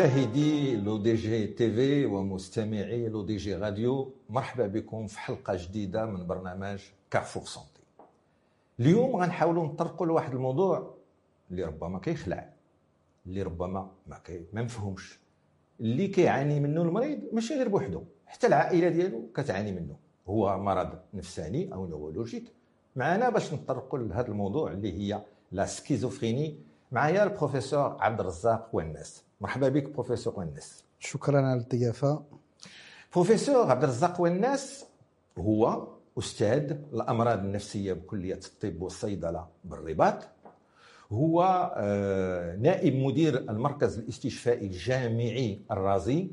مشاهدي 0.00 0.76
Le 0.76 0.96
Desk 0.96 1.46
TV 1.46 2.06
ومستمعي 2.06 3.08
Le 3.08 3.22
Desk 3.22 3.54
راديو 3.54 4.12
مرحبا 4.30 4.66
بكم 4.66 5.06
في 5.06 5.20
حلقة 5.20 5.56
جديدة 5.56 6.06
من 6.06 6.26
برنامج 6.26 6.80
Carrefour 7.10 7.42
santé 7.42 7.82
اليوم 8.80 9.16
غنحاولوا 9.16 9.66
نطرقوا 9.66 10.06
لواحد 10.06 10.34
الموضوع 10.34 10.94
اللي 11.50 11.64
ربما 11.64 11.98
كيخلع 11.98 12.48
اللي 13.26 13.42
ربما 13.42 13.90
ما 14.06 14.18
كي 14.18 14.44
ما 14.52 14.62
مفهومش 14.62 15.18
اللي 15.80 16.08
كيعاني 16.08 16.60
منه 16.60 16.82
المريض 16.82 17.20
ماشي 17.32 17.54
غير 17.54 17.68
بوحدو 17.68 18.02
حتى 18.26 18.46
العائلة 18.46 18.88
ديالو 18.88 19.30
كتعاني 19.34 19.72
منه. 19.72 19.96
هو 20.28 20.58
مرض 20.58 20.98
نفساني 21.14 21.74
أو 21.74 21.86
neurologique 21.86 22.44
معنا 22.96 23.28
باش 23.28 23.52
نطرقوا 23.54 23.98
لهذا 23.98 24.28
الموضوع 24.28 24.72
اللي 24.72 24.92
هي 24.92 25.22
la 25.52 25.66
schizophrénie. 25.66 26.58
معايا 26.92 27.22
البروفيسور 27.24 27.96
عبد 28.00 28.20
الرزاق 28.20 28.68
والناس. 28.72 29.29
مرحبا 29.40 29.68
بك 29.68 29.90
بروفيسور 29.90 30.34
والناس 30.38 30.84
شكرا 30.98 31.40
على 31.40 31.60
الضيافه 31.60 32.22
بروفيسور 33.14 33.70
عبد 33.70 33.82
الرزاق 33.82 34.20
والناس 34.20 34.84
هو 35.38 35.86
أستاذ 36.18 36.76
الأمراض 36.92 37.38
النفسية 37.38 37.92
بكلية 37.92 38.40
الطب 38.46 38.82
والصيدلة 38.82 39.46
بالرباط. 39.64 40.28
هو 41.12 41.42
آه، 41.76 42.56
نائب 42.56 42.94
مدير 42.96 43.38
المركز 43.38 43.98
الاستشفائي 43.98 44.66
الجامعي 44.66 45.60
الرازي 45.70 46.30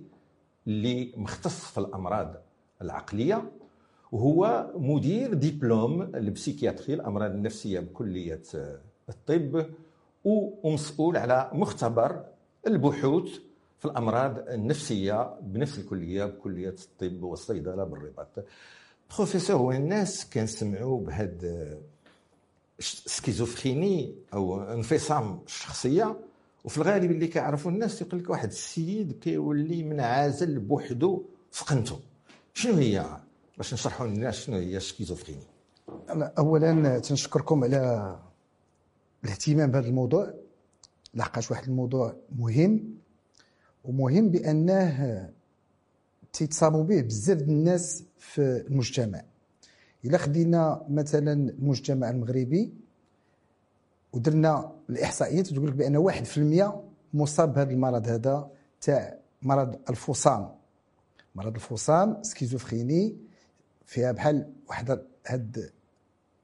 اللي 0.68 1.14
مختص 1.18 1.60
في 1.66 1.78
الأمراض 1.78 2.36
العقلية. 2.82 3.52
وهو 4.12 4.72
مدير 4.76 5.34
دبلوم 5.34 6.02
ال 6.02 6.09
psychiatrie 6.09 6.94
الأمراض 6.94 7.32
النفسية 7.32 7.80
بكلية 7.80 8.42
آه، 8.56 8.80
الطب. 9.10 9.66
ومسؤول 10.26 11.18
على 11.18 11.50
مختبر 11.54 12.24
البحوث 12.68 13.30
في 13.80 13.86
الأمراض 13.86 14.50
النفسية 14.50 15.40
بنفس 15.42 15.78
الكلية 15.80 16.26
بكلية 16.26 16.76
الطب 16.80 17.24
والصيدلة 17.24 17.84
بالرباط. 17.84 18.46
بروفيسور 19.16 19.76
الناس 19.76 20.30
كنسمعوا 20.30 21.00
بهاد 21.02 21.78
schizophrénie 22.80 24.16
أو 24.34 24.62
انفصام 24.64 25.40
الشخصية 25.46 26.20
وفي 26.66 26.78
الغالب 26.78 27.12
اللي 27.12 27.28
كيعرفوا 27.28 27.72
الناس 27.72 28.02
يقول 28.02 28.20
لك 28.20 28.30
واحد 28.30 28.50
السيد 28.50 29.12
كيولي 29.12 29.84
منعزل 29.84 30.60
بوحدو 30.60 31.24
في 31.52 31.66
قنته 31.66 32.00
شنو 32.54 32.74
هي؟ 32.74 33.06
باش 33.58 33.74
نشرحوا 33.74 34.08
للناس 34.08 34.36
شنو 34.36 34.56
هي 34.58 34.78
ال 34.78 34.82
schizophrénie 34.82 35.44
اولا 36.38 37.00
تنشكركم 37.00 37.64
على 37.64 38.16
الاهتمام 39.24 39.72
بهذا 39.72 39.88
الموضوع. 39.88 40.34
لحقاش 41.14 41.52
واحد 41.52 41.64
الموضوع 41.68 42.16
مهم 42.36 42.98
ومهم 43.84 44.30
بأنه 44.30 45.30
تيتصابوا 46.34 46.84
به 46.84 47.02
بزاف 47.02 47.42
الناس 47.42 48.04
في 48.18 48.42
المجتمع. 48.68 49.22
إلا 50.06 50.18
خدينا 50.18 50.86
مثلا 50.90 51.34
المجتمع 51.34 52.10
المغربي 52.10 52.74
ودرنا 54.14 54.72
الإحصائيات 54.90 55.48
تقول 55.48 55.68
لك 55.68 55.74
بان 55.74 56.26
1% 56.72 56.72
مصاب 57.14 57.54
بهذا 57.54 57.72
المرض 57.72 58.08
هذا 58.08 58.52
تاع 58.82 59.18
مرض 59.42 59.80
الفصام 59.90 60.50
مرض 61.36 61.56
الفصام 61.56 62.24
سكيزوفريني 62.24 63.18
فيها 63.86 64.12
بحال 64.12 64.54
واحد 64.68 65.06
هاد 65.28 65.72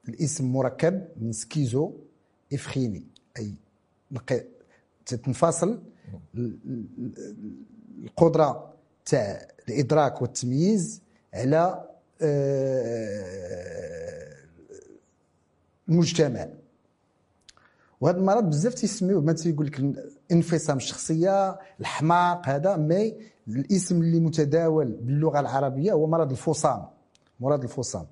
الاسم 0.08 0.52
مركب 0.52 1.08
من 1.16 1.32
schizo 1.32 1.92
et 2.52 2.64
phrénie 2.64 3.06
أي 3.38 3.54
تنفصل 5.06 5.82
القدرة 8.04 8.74
تاع 9.06 9.48
الإدراك 9.68 10.22
والتمييز 10.22 11.02
على 11.34 11.84
آه، 12.22 14.34
المجتمع. 15.88 16.48
وهذا 18.00 18.18
المرض 18.18 18.44
بزاف 18.44 18.74
تيسميوه 18.74 19.20
ما 19.20 19.32
تيقول 19.32 19.66
لك 19.66 19.82
انفصام 20.32 20.76
الشخصية 20.76 21.58
الحماق 21.80 22.48
هذا 22.48 22.76
mais 22.76 23.14
الاسم 23.48 24.02
اللي 24.02 24.20
متداول 24.20 24.92
باللغة 24.92 25.40
العربية 25.40 25.92
هو 25.92 26.06
مرض 26.06 26.30
الفصام. 26.30 26.84
مرض 27.40 27.62
الفصام. 27.62 28.06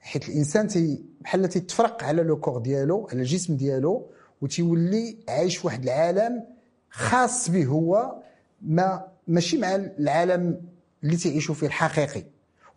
حيت 0.00 0.28
الإنسان 0.28 0.68
تي 0.68 1.04
بحال 1.20 1.48
تيتفرق 1.48 2.04
على 2.04 2.22
لو 2.22 2.40
كور 2.40 2.58
ديالو 2.58 3.08
على 3.10 3.20
الجسم 3.20 3.56
ديالو 3.56 4.06
وتيولي 4.40 5.16
عايش 5.28 5.64
واحد 5.64 5.82
العالم 5.82 6.44
خاص 6.90 7.50
به 7.50 7.66
هو 7.66 8.14
ما 8.62 9.06
ماشي 9.28 9.58
مع 9.58 9.74
العالم 9.74 10.62
اللي 11.04 11.16
تعيشوا 11.16 11.54
فيه 11.54 11.66
الحقيقي. 11.66 12.24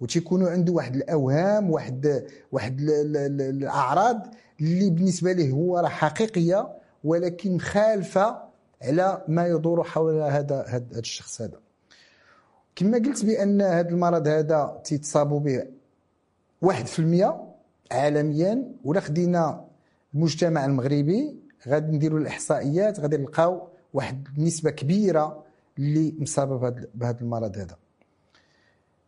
وتيكونوا 0.01 0.49
عنده 0.49 0.73
واحد 0.73 0.95
الأوهام 0.95 1.71
واحد 1.71 2.23
واحد 2.51 2.77
الأعراض 2.81 4.27
اللي 4.61 4.89
بالنسبة 4.89 5.31
له 5.31 5.49
هو 5.51 5.79
راه 5.79 5.87
حقيقية 5.87 6.69
ولكن 7.03 7.59
خالفة 7.59 8.43
على 8.81 9.23
ما 9.27 9.47
يدور 9.47 9.83
حول 9.83 10.21
هذا 10.21 10.65
هذا 10.67 10.99
الشخص 10.99 11.41
هذا. 11.41 11.59
كما 12.75 12.97
قلت 12.97 13.25
بأن 13.25 13.61
هذا 13.61 13.89
المرض 13.89 14.27
هذا 14.27 14.81
تيتصابوا 14.83 15.39
به 15.39 15.63
1% 16.65 17.25
عالميا 17.91 18.71
ولا 18.83 18.99
خدينا 18.99 19.65
المجتمع 20.13 20.65
المغربي 20.65 21.42
غادي 21.67 21.91
نديروا 21.91 22.19
الإحصائيات 22.19 22.99
غادي 22.99 23.17
نلقاو 23.17 23.67
واحد 23.93 24.27
النسبة 24.37 24.69
كبيرة 24.71 25.43
اللي 25.79 26.15
مصابه 26.19 26.69
بهذا 26.95 27.21
المرض 27.21 27.57
هذا. 27.57 27.77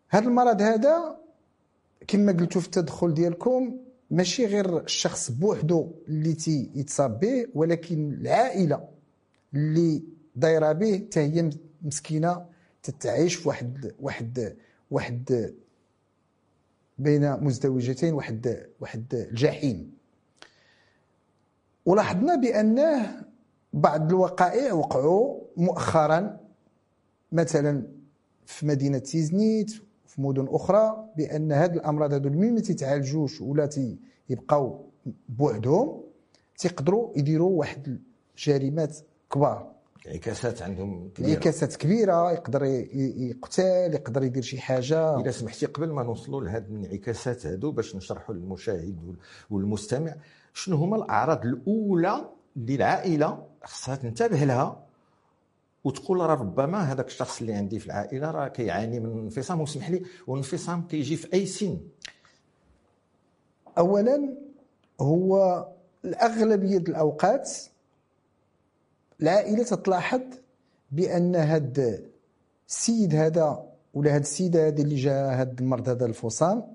هذا 0.10 0.28
المرض 0.28 0.62
هذا 0.62 1.18
كما 2.08 2.32
قلتوا 2.32 2.62
في 2.62 2.68
التدخل 2.68 3.14
ديالكم 3.14 3.78
ماشي 4.12 4.46
غير 4.46 4.80
الشخص 4.84 5.32
بوحدو 5.32 5.92
اللي 6.08 6.34
تي 6.34 6.72
يتصاب 6.76 7.20
به 7.20 7.48
ولكن 7.56 8.14
العائلة 8.14 8.88
اللي 9.54 10.04
دايرة 10.36 10.72
به 10.72 10.98
حتى 10.98 11.20
هي 11.20 11.50
مسكينة 11.82 12.46
تتعيش 12.84 13.36
في 13.36 13.48
واحد 13.50 13.94
واحد 14.00 14.56
واحد 14.92 15.54
بين 16.98 17.44
مزدوجتين 17.44 18.14
واحد 18.14 18.68
واحد 18.80 19.14
الجحيم. 19.14 19.95
ولاحظنا 21.86 22.36
بأنه 22.36 23.26
بعض 23.74 24.10
الوقائع 24.10 24.74
وقعوا 24.74 25.42
مؤخرا 25.58 26.38
مثلا 27.32 27.88
في 28.46 28.66
مدينة 28.66 28.98
تيزنيت 28.98 29.72
في 30.08 30.22
مدن 30.22 30.48
أخرى 30.50 31.10
بأن 31.18 31.52
هاد 31.52 31.76
الأمراض 31.76 32.14
هادو 32.14 32.30
اللي 32.30 32.52
ما 32.52 32.60
تيتعالجوش 32.60 33.42
ولا 33.42 33.66
تيبقاو 33.66 34.90
بوحدهم 35.30 36.04
تيقدروا 36.58 37.18
يديروا 37.18 37.60
واحد 37.60 38.02
الجريمات 38.38 38.98
كبار. 39.32 39.72
انعكاسات 40.08 40.62
عندهم 40.62 41.10
كبيرة. 41.10 41.30
انعكاسات 41.32 41.76
كبيرة 41.76 42.32
يقدر 42.32 42.64
يقتل 42.64 43.94
يقدر 43.94 44.24
يدير 44.24 44.44
شي 44.44 44.62
حاجة. 44.62 45.20
إذا 45.20 45.32
سمحتي 45.32 45.66
قبل 45.66 45.92
ما 45.92 46.04
نوصلوا 46.04 46.42
لهذه 46.42 46.66
الانعكاسات 46.66 47.46
هادو 47.46 47.72
باش 47.72 47.96
نشرحوا 47.96 48.36
للمشاهد 48.36 49.16
والمستمع 49.50 50.16
شنو 50.56 50.78
هما 50.78 50.96
الأعراض 50.96 51.46
الأولى 51.46 52.30
اللي 52.58 52.76
العائلة 52.76 53.48
خصها 53.64 53.96
تنتبه 53.96 54.44
لها 54.44 54.86
وتقول 55.84 56.20
راه 56.20 56.36
ربما 56.36 56.78
هذاك 56.78 57.08
الشخص 57.08 57.42
اللي 57.42 57.54
عندي 57.54 57.80
في 57.80 57.86
العائلة 57.86 58.32
راه 58.32 58.48
كيعاني 58.48 59.00
من 59.00 59.20
انفصام. 59.20 59.62
وسمح 59.62 59.90
لي 59.90 60.04
والانفصام 60.28 60.88
كيجي 60.88 61.16
في 61.16 61.34
أي 61.34 61.46
سن؟ 61.46 61.78
اولا 63.78 64.34
هو 65.02 65.66
الأغلبية 66.06 66.78
الأوقات 66.78 67.52
العائلة 69.22 69.64
تتلاحظ 69.64 70.22
بأن 70.92 71.36
هاد 71.36 72.06
السيد 72.68 73.16
هذا 73.16 73.66
ولا 73.94 74.16
هاد 74.16 74.22
السيدة 74.22 74.68
هذه 74.68 74.82
اللي 74.82 74.96
جا 74.96 75.42
هاد 75.42 75.62
المرض 75.62 75.90
هذا 75.90 76.06
الفصام 76.06 76.75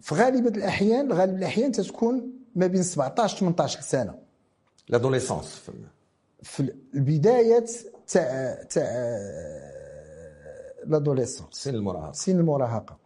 في 0.00 0.14
غالبيه 0.14 0.50
الأحيان 0.50 1.12
غالب 1.12 1.36
الأحيان 1.36 1.72
تتكون 1.72 2.32
ما 2.54 2.66
بين 2.66 2.82
17 2.82 3.38
18 3.38 3.80
سنة. 3.80 4.18
لادوليسونس 4.88 5.70
في 6.42 6.72
البداية 6.94 7.66
تاع 8.06 8.54
تاع 8.62 9.18
لادوليسونس 10.86 11.54
سن 11.54 11.74
المراهقة. 11.74 12.12
سن 12.12 12.38
المراهقة. 12.38 12.98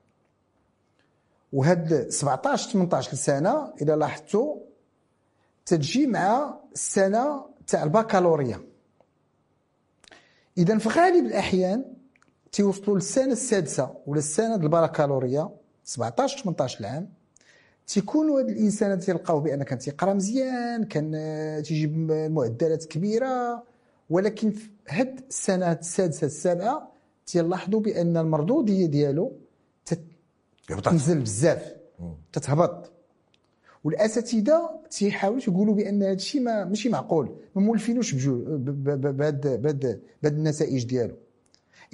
وهاد 1.53 2.11
17 2.11 2.71
18 2.71 3.15
سنة 3.15 3.73
اذا 3.83 3.97
لاحظتوا 3.97 4.57
تجي 5.67 6.07
مع 6.07 6.55
السنة 6.73 7.47
تاع 7.67 7.83
البكالوريا. 7.83 8.61
اذا 10.59 10.79
في 10.79 10.89
غالب 10.89 11.27
الأحيان 11.27 11.85
تيوصلوا 12.53 12.97
للسنة 12.97 13.33
السادسة 13.33 13.95
ولا 14.07 14.19
السنة 14.19 14.55
البكالوريا. 14.55 15.51
17 15.93 16.43
18 16.43 16.87
عام 16.87 17.09
تيكونوا 17.87 18.41
هاد 18.41 18.49
الإنسان 18.49 19.01
تيلقاوه 19.01 19.41
بأن 19.41 19.63
كان 19.63 19.79
تيقرا 19.79 20.15
مزيان 20.15 20.85
كان 20.85 21.13
تيجيب 21.65 22.11
معدلات 22.11 22.85
كبيرة 22.85 23.63
ولكن 24.11 24.51
في 24.51 24.71
هاد 24.89 25.21
السنة 25.29 25.73
السادسة 25.73 26.27
السابعة 26.27 26.93
تيلاحظوا 27.27 27.81
بأن 27.81 28.17
المردوديه 28.17 28.87
ديالو. 28.87 29.33
تنزل 30.67 31.21
بزاف 31.21 31.73
تتهبط. 32.33 32.93
والأساتذة 33.85 34.71
تيحاولوا 34.91 35.43
يقولوا 35.49 35.75
بأن 35.75 36.03
هذا 36.03 36.13
الشيء 36.13 36.41
ما 36.41 36.65
ماشي 36.65 36.89
معقول 36.89 37.37
ما 37.55 37.63
مولفينوش 37.63 38.15
بهاد 38.15 39.63
بهاد 40.23 40.35
النتائج 40.35 40.85
ديالو. 40.85 41.17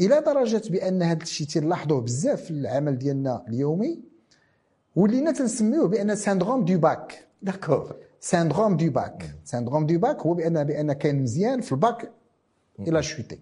إلى 0.00 0.20
درجة 0.20 0.62
بأن 0.70 1.02
هذا 1.02 1.22
الشيء 1.22 1.46
تلاحظوه 1.46 2.00
بزاف 2.00 2.42
في 2.42 2.50
العمل 2.50 2.98
ديالنا 2.98 3.44
اليومي 3.48 4.00
ولينا 4.96 5.32
تنسميوه 5.32 5.88
بأن 5.88 6.16
syndrome 6.16 6.64
du 6.64 6.78
bac 6.78 7.26
d'accord 7.42 7.96
syndrome 8.20 8.76
du 8.76 8.90
bac 8.90 9.34
syndrome 9.44 9.86
du 9.86 9.98
bac 9.98 10.20
هو 10.20 10.34
بان 10.34 10.64
بأن 10.64 10.92
كان 10.92 11.22
مزيان 11.22 11.60
في 11.60 11.72
الباك 11.72 12.12
إلى 12.80 13.02
شوتي 13.02 13.38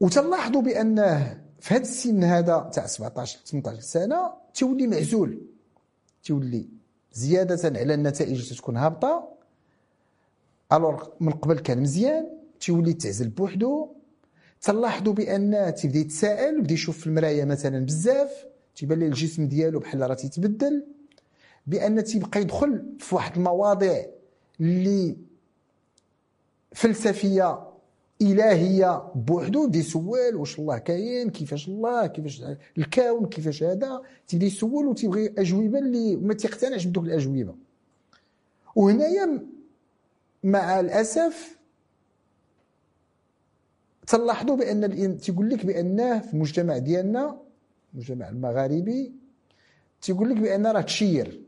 وتلاحظوا 0.00 0.62
بانه 0.62 1.40
في 1.60 1.74
هذا 1.74 1.82
السن 1.82 2.24
هذا 2.24 2.70
تاع 2.72 2.86
17 2.86 3.38
18 3.46 3.80
سنة 3.80 4.32
تولي 4.54 4.86
معزول. 4.86 5.40
تولي 6.24 6.68
زيادة 7.12 7.78
على 7.78 7.94
النتائج 7.94 8.30
اللي 8.32 8.54
تكون 8.54 8.76
هابطة. 8.76 9.28
alors 10.72 11.08
من 11.20 11.32
قبل 11.32 11.58
كان 11.58 11.80
مزيان 11.80 12.26
تيولي 12.60 12.92
تعزل 12.92 13.28
بوحدو. 13.28 13.88
تلاحظوا 14.60 15.12
بأن 15.12 15.74
تيبدا 15.74 15.98
يتساءل 15.98 16.58
وبدأ 16.58 16.74
يشوف 16.74 16.98
في 16.98 17.06
المرايه 17.06 17.44
مثلا 17.44 17.86
بزاف 17.86 18.46
تيبان 18.76 18.98
ليه 18.98 19.06
الجسم 19.06 19.48
ديالو 19.48 19.78
بحال 19.78 20.00
راه 20.00 20.14
تيتبدل 20.14 20.84
بأن 21.66 22.04
تيبقى 22.04 22.40
يدخل 22.40 22.84
في 22.98 23.14
واحد 23.14 23.36
المواضيع 23.36 24.06
اللي 24.60 25.16
فلسفية 26.74 27.68
إلهية 28.22 29.12
بوحدو 29.14 29.64
يبدأ 29.64 29.78
يسول 29.78 30.36
واش 30.36 30.58
الله 30.58 30.78
كاين 30.78 31.30
كيفاش 31.30 31.68
الله 31.68 32.06
كيفاش 32.06 32.42
الكون 32.78 33.26
كيفاش 33.26 33.62
هذا 33.62 34.02
تيبدأ 34.28 34.46
يسول 34.46 34.86
وتيبغي 34.86 35.34
أجوبة 35.38 35.78
اللي 35.78 36.16
ما 36.16 36.34
تيقتنعش 36.34 36.84
بدوك 36.84 37.04
الأجوبة. 37.04 37.54
وهنايا 38.76 39.46
مع 40.44 40.80
الأسف 40.80 41.57
تلاحظوا 44.10 44.56
بأن 44.56 45.18
تيقول 45.18 45.50
لك 45.50 45.66
بأنه 45.66 46.18
في 46.20 46.34
المجتمع 46.34 46.78
ديالنا 46.78 47.36
المجتمع 47.94 48.28
المغاربي 48.28 49.12
تيقول 50.02 50.30
لك 50.30 50.36
بأن 50.36 50.66
راه 50.66 50.80
تشير. 50.80 51.40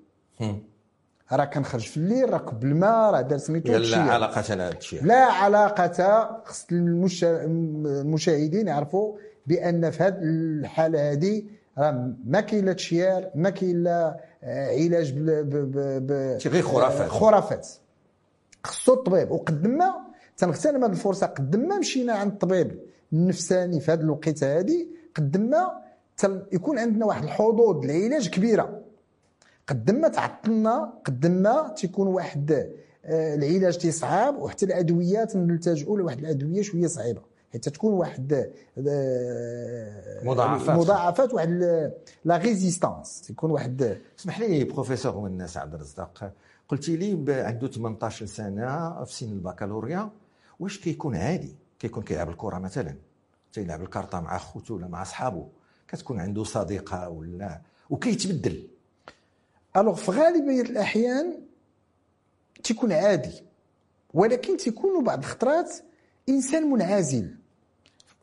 راه 1.32 1.44
كنخرج 1.44 1.80
في 1.80 1.96
الليل 1.96 2.30
راه 2.32 2.38
كب 2.38 2.64
الماء 2.64 3.12
راه 3.14 3.20
دار 3.20 3.38
سميتو 3.38 3.72
لا 3.72 3.78
تشير. 3.78 3.98
علاقة 3.98 4.54
لهذا 4.54 4.78
الشيء 4.78 5.04
لا 5.04 5.24
علاقة 5.24 6.42
خص 6.44 6.66
المشا- 6.72 7.44
المشاهدين 7.44 8.68
يعرفوا 8.68 9.16
بأن 9.46 9.90
في 9.90 10.02
هذه 10.02 10.18
الحالة 10.22 11.12
هذه 11.12 11.42
راه 11.78 12.12
ما 12.26 12.40
كاين 12.40 12.64
لا 12.64 12.72
تشيار 12.72 13.30
ما 13.34 13.50
كاين 13.50 13.82
لا 13.82 14.20
آه، 14.44 14.66
علاج 14.68 15.12
ب- 15.12 15.24
ب- 15.30 16.06
ب- 16.06 16.38
غير 16.48 16.62
خرافات. 16.62 17.00
آه، 17.00 17.08
خرافات. 17.08 17.68
خصو 18.64 18.94
الطبيب. 18.94 19.30
وقدم 19.30 19.70
ما 19.70 19.94
تنغتنم 20.40 20.84
هذه 20.84 20.90
الفرصة. 20.90 21.26
قدم 21.26 21.68
ما 21.68 21.78
مشينا 21.78 22.12
عند 22.12 22.32
الطبيب 22.32 22.80
النفساني 23.12 23.80
في 23.80 23.92
هذه 23.92 24.00
الوقيتة 24.00 24.58
هذه 24.58 24.86
قدم 25.14 25.40
ما 25.40 25.80
يكون 26.52 26.78
عندنا 26.78 27.06
واحد 27.06 27.22
الحظوظ 27.24 27.84
العلاج 27.84 28.28
كبيرة. 28.28 28.80
قدم 29.66 29.94
ما 29.94 30.08
تعطلنا 30.08 30.92
قدم 31.04 31.30
ما 31.30 31.74
تيكون 31.76 32.06
واحد 32.06 32.70
آه، 33.04 33.34
العلاج 33.34 33.78
تيصعب 33.78 34.38
وحتى 34.38 34.66
الادويات 34.66 35.36
نلتجئوا 35.36 35.98
لواحد 35.98 36.18
الأدوية 36.18 36.62
شوية 36.62 36.86
صعيبة. 36.86 37.20
حيت 37.52 37.68
تكون 37.68 37.92
واحد 37.92 38.32
آه، 38.88 40.24
مضاعفات. 40.24 40.78
مضاعفات 40.78 41.34
واحد 41.34 41.50
لا 42.24 42.36
ريزيستانس 42.36 43.20
تيكون 43.20 43.50
واحد 43.50 43.98
اسمح 44.18 44.40
لي 44.40 44.64
بروفيسور 44.64 45.16
والناس 45.16 45.56
عبد 45.56 45.74
الرزاق. 45.74 46.32
قلتي 46.68 46.96
لي 46.96 47.32
عنده 47.42 47.68
18 47.68 48.26
سنة 48.26 49.04
في 49.04 49.14
سن 49.14 49.32
البكالوريا. 49.32 50.10
واش 50.60 50.78
كيكون 50.78 51.16
عادي 51.16 51.54
كيكون 51.78 52.02
كيلعب 52.02 52.28
الكرة 52.28 52.58
مثلا 52.58 52.94
تيلعب 53.52 53.82
الكارطة 53.82 54.20
مع 54.20 54.38
خوتو 54.38 54.74
ولا 54.74 54.88
مع 54.88 55.04
صحابه 55.04 55.48
كتكون 55.88 56.20
عنده 56.20 56.44
صديقة 56.44 57.08
ولا 57.08 57.60
وكيتبدل. 57.90 58.68
ألوغ 59.76 59.94
في 59.94 60.10
غالبية 60.10 60.60
الأحيان 60.60 61.40
تيكون 62.64 62.92
عادي 62.92 63.42
ولكن 64.14 64.56
تيكون 64.56 65.04
بعض 65.04 65.18
الخطرات 65.18 65.72
إنسان 66.28 66.70
منعزل. 66.70 67.34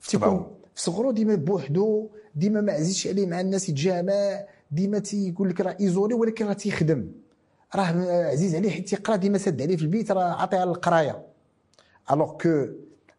تيكون 0.08 0.58
في 0.76 0.82
صغرو 0.82 1.12
ديما 1.12 1.36
بوحدو 1.36 2.10
ديما 2.36 2.62
ما 2.62 2.74
عزيزش 2.74 3.08
عليه 3.08 3.26
مع 3.26 3.42
الناس 3.42 3.70
يتجامع 3.70 4.46
ديما 4.72 5.00
تيقول 5.00 5.50
لك 5.50 5.62
راه 5.62 5.78
isolé 5.80 6.14
ولكن 6.14 6.46
راه 6.46 6.54
تيخدم. 6.54 7.12
راه 7.76 7.84
عزيز 8.32 8.56
عليه 8.56 8.70
حيت 8.70 8.90
تيقرا 8.90 9.16
ديما 9.16 9.38
سد 9.38 9.62
عليه 9.62 9.76
في 9.78 9.82
البيت 9.82 10.12
راه 10.12 10.24
عاطيها 10.24 10.66
للقرايه 10.66 11.27
alors 12.12 12.38
que 12.38 12.66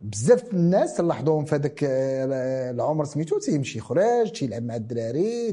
بزاف 0.01 0.55
الناس 0.55 0.95
تلاحظوهم 0.97 1.45
في 1.45 1.55
هذاك 1.55 1.85
آه، 1.85 2.71
العمر 2.71 3.05
سميتو 3.05 3.39
تيمشي 3.39 3.79
يخرج 3.79 4.33
تيلعب 4.33 4.63
مع 4.63 4.77
الدراري 4.77 5.53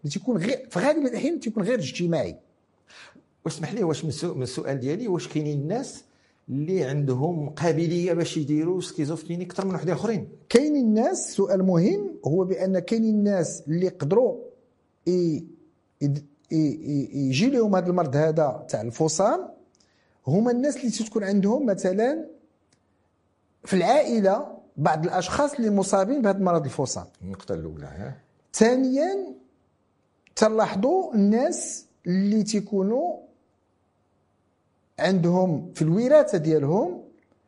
اللي 0.00 0.10
تيكون 0.12 0.36
غير 0.36 0.66
في 0.70 0.78
غالب 0.78 1.06
الأحيان 1.06 1.40
تيكون 1.40 1.62
غير 1.62 1.78
اجتماعي. 1.78 2.36
واسمح 3.44 3.72
لي 3.74 3.84
واش 3.84 4.04
من 4.04 4.10
السؤ- 4.12 4.24
من 4.36 4.42
السؤال 4.42 4.80
ديالي 4.80 5.08
واش 5.08 5.28
كاينين 5.28 5.58
الناس 5.60 6.04
اللي 6.48 6.84
عندهم 6.84 7.48
قابلية 7.50 8.12
باش 8.12 8.36
يديروا 8.36 8.80
سكيزوفريني 8.80 9.44
أكثر 9.44 9.64
من 9.66 9.74
وحدين 9.74 9.94
آخرين؟ 9.94 10.28
كاين 10.48 10.76
الناس 10.76 11.32
سؤال 11.36 11.62
مهم 11.62 12.10
هو 12.26 12.44
بأن 12.44 12.78
كاين 12.78 13.04
الناس 13.04 13.62
اللي 13.68 13.86
ي- 16.52 17.08
يجي 17.28 17.50
لهم 17.50 17.76
هذا 17.76 17.86
المرض 17.86 18.16
هذا 18.16 18.66
تاع 18.68 18.80
الفصام 18.80 19.48
هما 20.26 20.50
الناس 20.50 20.76
اللي 20.76 20.90
تكون 20.90 21.24
عندهم 21.24 21.66
مثلا 21.66 22.28
في 23.64 23.76
العائلة 23.76 24.58
بعض 24.76 25.04
الأشخاص 25.04 25.54
اللي 25.54 25.70
مصابين 25.70 26.22
بهذا 26.22 26.38
المرض 26.38 26.64
الفصام 26.64 27.06
النقطة 27.22 27.54
الأولى 27.54 27.86
ها؟ 27.86 28.16
ثانيا 28.54 29.34
تلاحظوا 30.36 31.14
الناس 31.14 31.86
اللي 32.06 32.42
تيكونوا 32.42 33.16
عندهم 34.98 35.72
في 35.74 35.82
الوراثة 35.82 36.38
ديالهم 36.38 37.02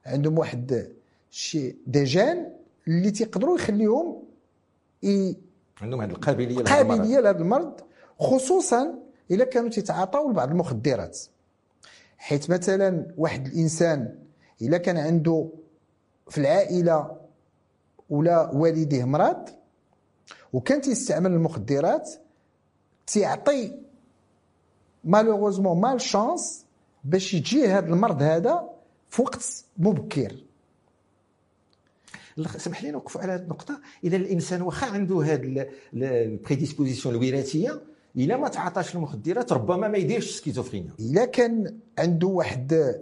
عندهم 0.06 0.38
واحد 0.38 0.92
شي 1.30 1.76
ديجان 1.86 2.52
اللي 2.88 3.10
تيقدروا 3.10 3.56
يخليهم 3.58 4.22
ي- 5.02 5.36
عندهم 5.82 6.00
هذه 6.00 6.10
القابلية 6.10 6.56
لهذا 6.56 6.80
المرض. 6.80 6.98
قابليه 6.98 7.20
لهذا 7.20 7.38
المرض 7.38 7.80
خصوصا 8.20 8.94
اذا 9.30 9.44
كانوا 9.44 9.70
تيتعاطوا 9.70 10.30
لبعض 10.30 10.50
المخدرات. 10.50 11.18
حيت 12.18 12.50
مثلا 12.50 13.06
واحد 13.18 13.46
الإنسان 13.46 14.14
اذا 14.60 14.78
كان 14.78 14.96
عنده 14.96 15.48
في 16.28 16.38
العائلة 16.38 17.16
ولا 18.10 18.50
والديه 18.54 19.04
مرض 19.04 19.48
وكان 20.52 20.80
تيستعمل 20.80 21.32
المخدرات 21.32 22.10
تيعطي 23.06 23.78
malheureusement 25.04 25.80
mal 25.80 26.00
chance 26.00 26.66
باش 27.04 27.34
يجيه 27.34 27.78
هذا 27.78 27.86
المرض 27.86 28.22
هذا 28.22 28.70
في 29.08 29.22
وقت 29.22 29.64
مبكر. 29.78 30.36
سمح 32.56 32.82
لي 32.82 32.90
نوقفوا 32.90 33.20
على 33.20 33.32
هذه 33.32 33.40
النقطة. 33.40 33.80
إذا 34.04 34.16
الإنسان 34.16 34.62
واخا 34.62 34.86
عنده 34.86 35.22
هذه 35.22 35.66
ال 35.94 36.02
prédisposition 36.02 37.14
الوراثية 37.14 37.82
إلا 38.16 38.36
ما 38.36 38.48
تعاطاش 38.48 38.94
المخدرات 38.94 39.52
ربما 39.52 39.88
ما 39.88 39.98
يديرش 39.98 40.36
schizophrénie 40.36 40.90
إلا 41.00 41.24
كان 41.24 41.78
عنده 41.98 42.26
واحد 42.26 42.94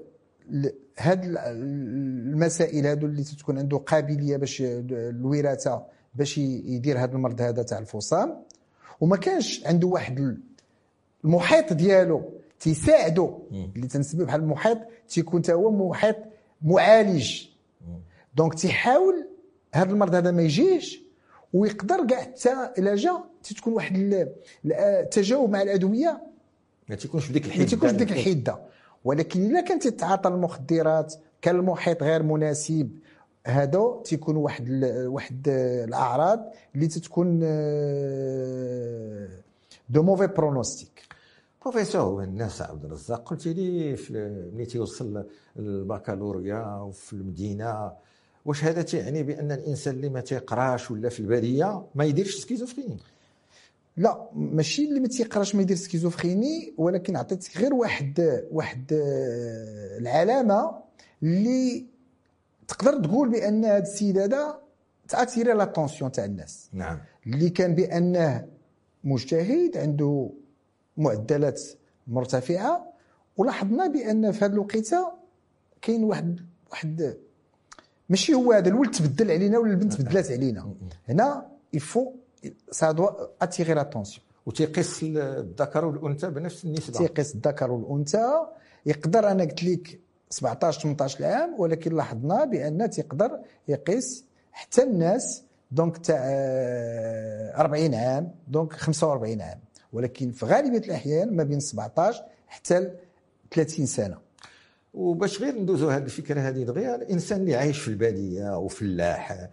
هاد 0.99 1.25
ال- 1.25 1.39
المسائل 1.39 2.87
هادو 2.87 3.07
اللي 3.07 3.23
تكون 3.25 3.59
عنده 3.59 3.77
قابلية 3.77 4.37
باش 4.37 4.63
الوراثة 4.67 5.87
باش 6.15 6.39
يدير 6.39 6.99
هذا 6.99 7.13
المرض 7.13 7.41
هذا 7.41 7.63
تاع 7.63 7.79
الفصام 7.79 8.43
وما 9.01 9.17
كانش 9.17 9.67
عنده 9.67 9.89
واحد 9.89 10.19
ال- 10.19 10.41
المحيط 11.25 11.73
ديالو 11.73 12.33
تيساعده 12.61 13.39
اللي 13.77 13.87
تنسميه 13.87 14.25
بحال 14.25 14.41
المحيط 14.41 14.79
تيكون 15.09 15.43
تا 15.43 15.53
هو 15.53 15.89
محيط 15.89 16.17
معالج. 16.63 17.43
دونك 18.37 18.55
تيحاول 18.55 19.29
هذا 19.75 19.91
المرض 19.91 20.15
هذا 20.15 20.31
ما 20.31 20.43
يجيش 20.43 21.01
ويقدر 21.53 22.07
كاع 22.07 22.21
حتى 22.21 22.71
الا 22.79 22.95
جا 22.97 23.25
تتكون 23.43 23.73
واحد 23.73 23.97
ال- 23.97 24.15
ال- 24.65 24.73
التجاوب 24.73 25.51
مع 25.51 25.63
الأدوية. 25.63 26.23
ما 26.89 26.95
تيكونش 26.97 27.29
بديك 27.29 27.43
ما 27.43 27.49
الحده 27.49 27.65
تيكونش 27.65 27.93
ديك 27.93 28.13
الحدة. 28.13 28.59
ولكن 29.05 29.47
إلا 29.47 29.61
كانت 29.61 29.89
تتعاطى 29.89 30.29
المخدرات 30.29 31.15
كان 31.43 31.57
المحيط 31.57 32.03
غير 32.03 32.23
مناسب 32.23 32.91
هادو 33.47 34.03
تيكون 34.03 34.37
واحد 34.37 34.85
واحد 35.07 35.49
الأعراض 35.49 36.53
اللي 36.75 36.87
تتكون 36.87 37.39
de 39.89 40.03
mauvais 40.03 40.27
pronostic. 40.27 41.03
بروفيسور 41.63 42.23
الناس 42.23 42.63
عبد 42.63 42.85
الرزاق 42.85 43.29
قلت 43.29 43.47
لي 43.47 43.97
ملي 44.55 44.67
تيوصل 44.67 45.25
البكالوريا 45.59 46.77
وفي 46.77 47.13
المدينة 47.13 47.93
واش 48.45 48.65
هذا 48.65 48.83
تعني 48.83 49.23
بأن 49.23 49.53
الإنسان 49.53 49.95
اللي 49.95 50.09
ما 50.09 50.21
تيقراش 50.21 50.91
ولا 50.91 51.09
في 51.09 51.21
الباديه 51.21 51.87
ما 51.95 52.05
يديرش 52.05 52.37
schizophrénie 52.37 52.97
لا 53.97 54.31
ماشي 54.33 54.89
اللي 54.89 55.01
ما 55.01 55.09
تيقراش 55.09 55.55
ما 55.55 55.63
يدير 55.63 55.77
schizophrénie 55.77 56.75
ولكن 56.79 57.17
عطيتك 57.17 57.59
غير 57.59 57.75
واحد 57.75 58.43
واحد 58.51 58.93
آه، 58.93 59.99
العلامة 59.99 60.79
اللي 61.23 61.87
تقدر 62.69 63.05
تقول 63.05 63.29
بأن 63.29 63.65
هذا 63.65 63.79
السيد 63.79 64.19
هذا 64.19 64.61
تأثير 65.09 65.55
l'attention 65.55 66.13
تاع 66.13 66.25
الناس. 66.25 66.71
نعم. 66.73 66.99
اللي 67.27 67.51
كان 67.51 67.75
بأنه 67.75 68.49
مجتهد 69.05 69.77
عنده 69.77 70.31
معدلات 70.97 71.63
مرتفعة 72.07 72.93
ولاحظنا 73.37 73.87
بأن 73.87 74.33
في 74.33 74.45
هذه 74.45 74.53
الوقيتة 74.53 75.13
كاين 75.83 76.05
واحد 76.05 76.41
واحد 76.71 77.17
ماشي 78.09 78.35
هو 78.35 78.53
هذا 78.53 78.69
الولد 78.69 78.91
تبدل 78.91 79.31
علينا 79.31 79.59
ولا 79.59 79.71
البنت 79.71 79.93
تبدلات 79.93 80.31
علينا. 80.31 80.75
هنا 81.09 81.47
il 81.73 81.86
faut 81.86 82.13
ça 82.71 82.93
doit 82.93 83.11
attirer 83.43 83.75
l'attention 83.75 84.25
وتيقيس 84.47 85.01
الذكر 85.03 85.85
والانثى 85.85 86.31
بنفس 86.31 86.65
النسبة 86.65 86.99
تيقيس 86.99 87.35
الذكر 87.35 87.71
والانثى 87.71 88.41
يقدر 88.87 89.31
أنا 89.31 89.45
قلت 89.45 89.65
لك 89.65 90.01
17 90.31 90.81
18 90.81 91.25
عام 91.25 91.61
ولكن 91.61 91.97
لاحظنا 91.97 92.45
بأن 92.45 92.91
تيقدر 92.91 93.39
يقيس 93.69 94.25
حتى 94.53 94.83
الناس 94.83 95.43
donc 95.71 95.97
تاع 95.99 96.21
40 97.57 97.95
عام 97.95 98.31
donc 98.49 98.73
45 98.73 99.41
عام. 99.41 99.59
ولكن 99.93 100.31
في 100.31 100.47
غالبية 100.47 100.79
الأحيان 100.79 101.37
ما 101.37 101.43
بين 101.43 101.61
17 101.61 102.25
حتى 102.49 102.91
30 103.51 103.87
سنة. 103.87 104.19
وباش 104.95 105.43
غير 105.43 105.55
ندوزو 105.55 105.89
هذه 105.89 106.03
الفكرة 106.03 106.41
هذه 106.41 106.63
دغيا 106.63 106.95
الإنسان 106.95 107.41
اللي 107.41 107.57
عايش 107.57 107.79
في 107.79 107.89
البادية 107.89 108.59
وفلاح 108.59 109.49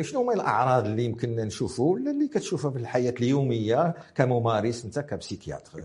شنو 0.00 0.20
هما 0.20 0.32
الأعراض 0.34 0.86
اللي 0.86 1.04
يمكن 1.04 1.36
نشوفوا 1.36 1.94
ولا 1.94 2.10
اللي 2.10 2.28
كتشوفها 2.28 2.70
في 2.70 2.78
الحياة 2.78 3.10
اليومية 3.20 3.94
كممارس 4.14 4.84
انت 4.84 4.98
ك 4.98 5.06
psychiatre 5.06 5.84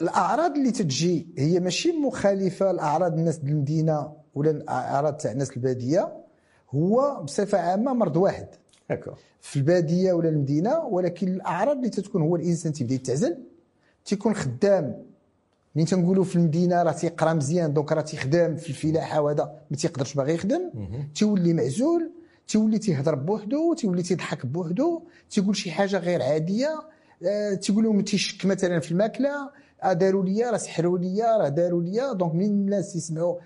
الأعراض 0.00 0.56
اللي 0.56 0.70
تجي 0.70 1.26
هي 1.38 1.60
ماشي 1.60 1.92
مخالفة 1.92 2.72
لأعراض 2.72 3.18
الناس 3.18 3.38
المدينة 3.38 4.12
ولا 4.34 4.50
الأعراض 4.50 5.14
تاع 5.16 5.32
الناس 5.32 5.56
البادية 5.56 6.12
هو 6.74 7.20
بصفة 7.24 7.58
عامة 7.58 7.92
مرض 7.92 8.16
واحد. 8.16 8.46
في 9.40 9.56
البادية 9.56 10.12
ولا 10.12 10.28
المدينة 10.28 10.78
ولكن 10.84 11.28
الأعراض 11.28 11.76
اللي 11.76 11.88
تتكون 11.90 12.22
هو 12.22 12.36
الإنسان 12.36 12.72
تيبدأ 12.72 12.94
يتعزل 12.94 13.36
تيكون 14.04 14.34
خدام. 14.34 15.02
من 15.74 15.84
تنقولوا 15.84 16.24
في 16.24 16.36
المدينة 16.36 16.82
راه 16.82 16.92
تيقرأ 16.92 17.32
مزيان 17.32 17.72
donc 17.72 17.92
راه 17.92 18.00
تيخدم 18.00 18.56
في 18.56 18.68
الفلاحة 18.68 19.20
وهذا 19.20 19.54
ما 19.70 19.76
تيقدرش 19.76 20.14
باغي 20.14 20.34
يخدم 20.34 20.60
تيولي 21.14 21.52
معزول 21.52 22.10
تيولي 22.48 22.78
تيهضر 22.78 23.14
بوحدو 23.14 23.74
تيولي 23.74 24.02
تيضحك 24.02 24.46
بوحدو 24.46 25.02
تيقول 25.30 25.56
شي 25.56 25.70
حاجة 25.70 25.98
غير 25.98 26.22
عادية 26.22 26.80
آه، 27.26 27.54
تيقول 27.54 27.84
لهم 27.84 28.00
تيشك 28.00 28.46
مثلا 28.46 28.80
في 28.80 28.92
الماكلة 28.92 29.50
آه، 29.82 29.92
داروا 29.92 30.24
لي 30.24 30.42
راه 30.42 30.56
سحروا 30.56 30.98
لي 30.98 31.22
راه 31.22 31.48
داروا 31.48 31.82
لي 31.82 32.14
donc 32.14 32.34
من 32.34 32.44
الناس 32.44 32.96
يسمعوا 32.96 33.36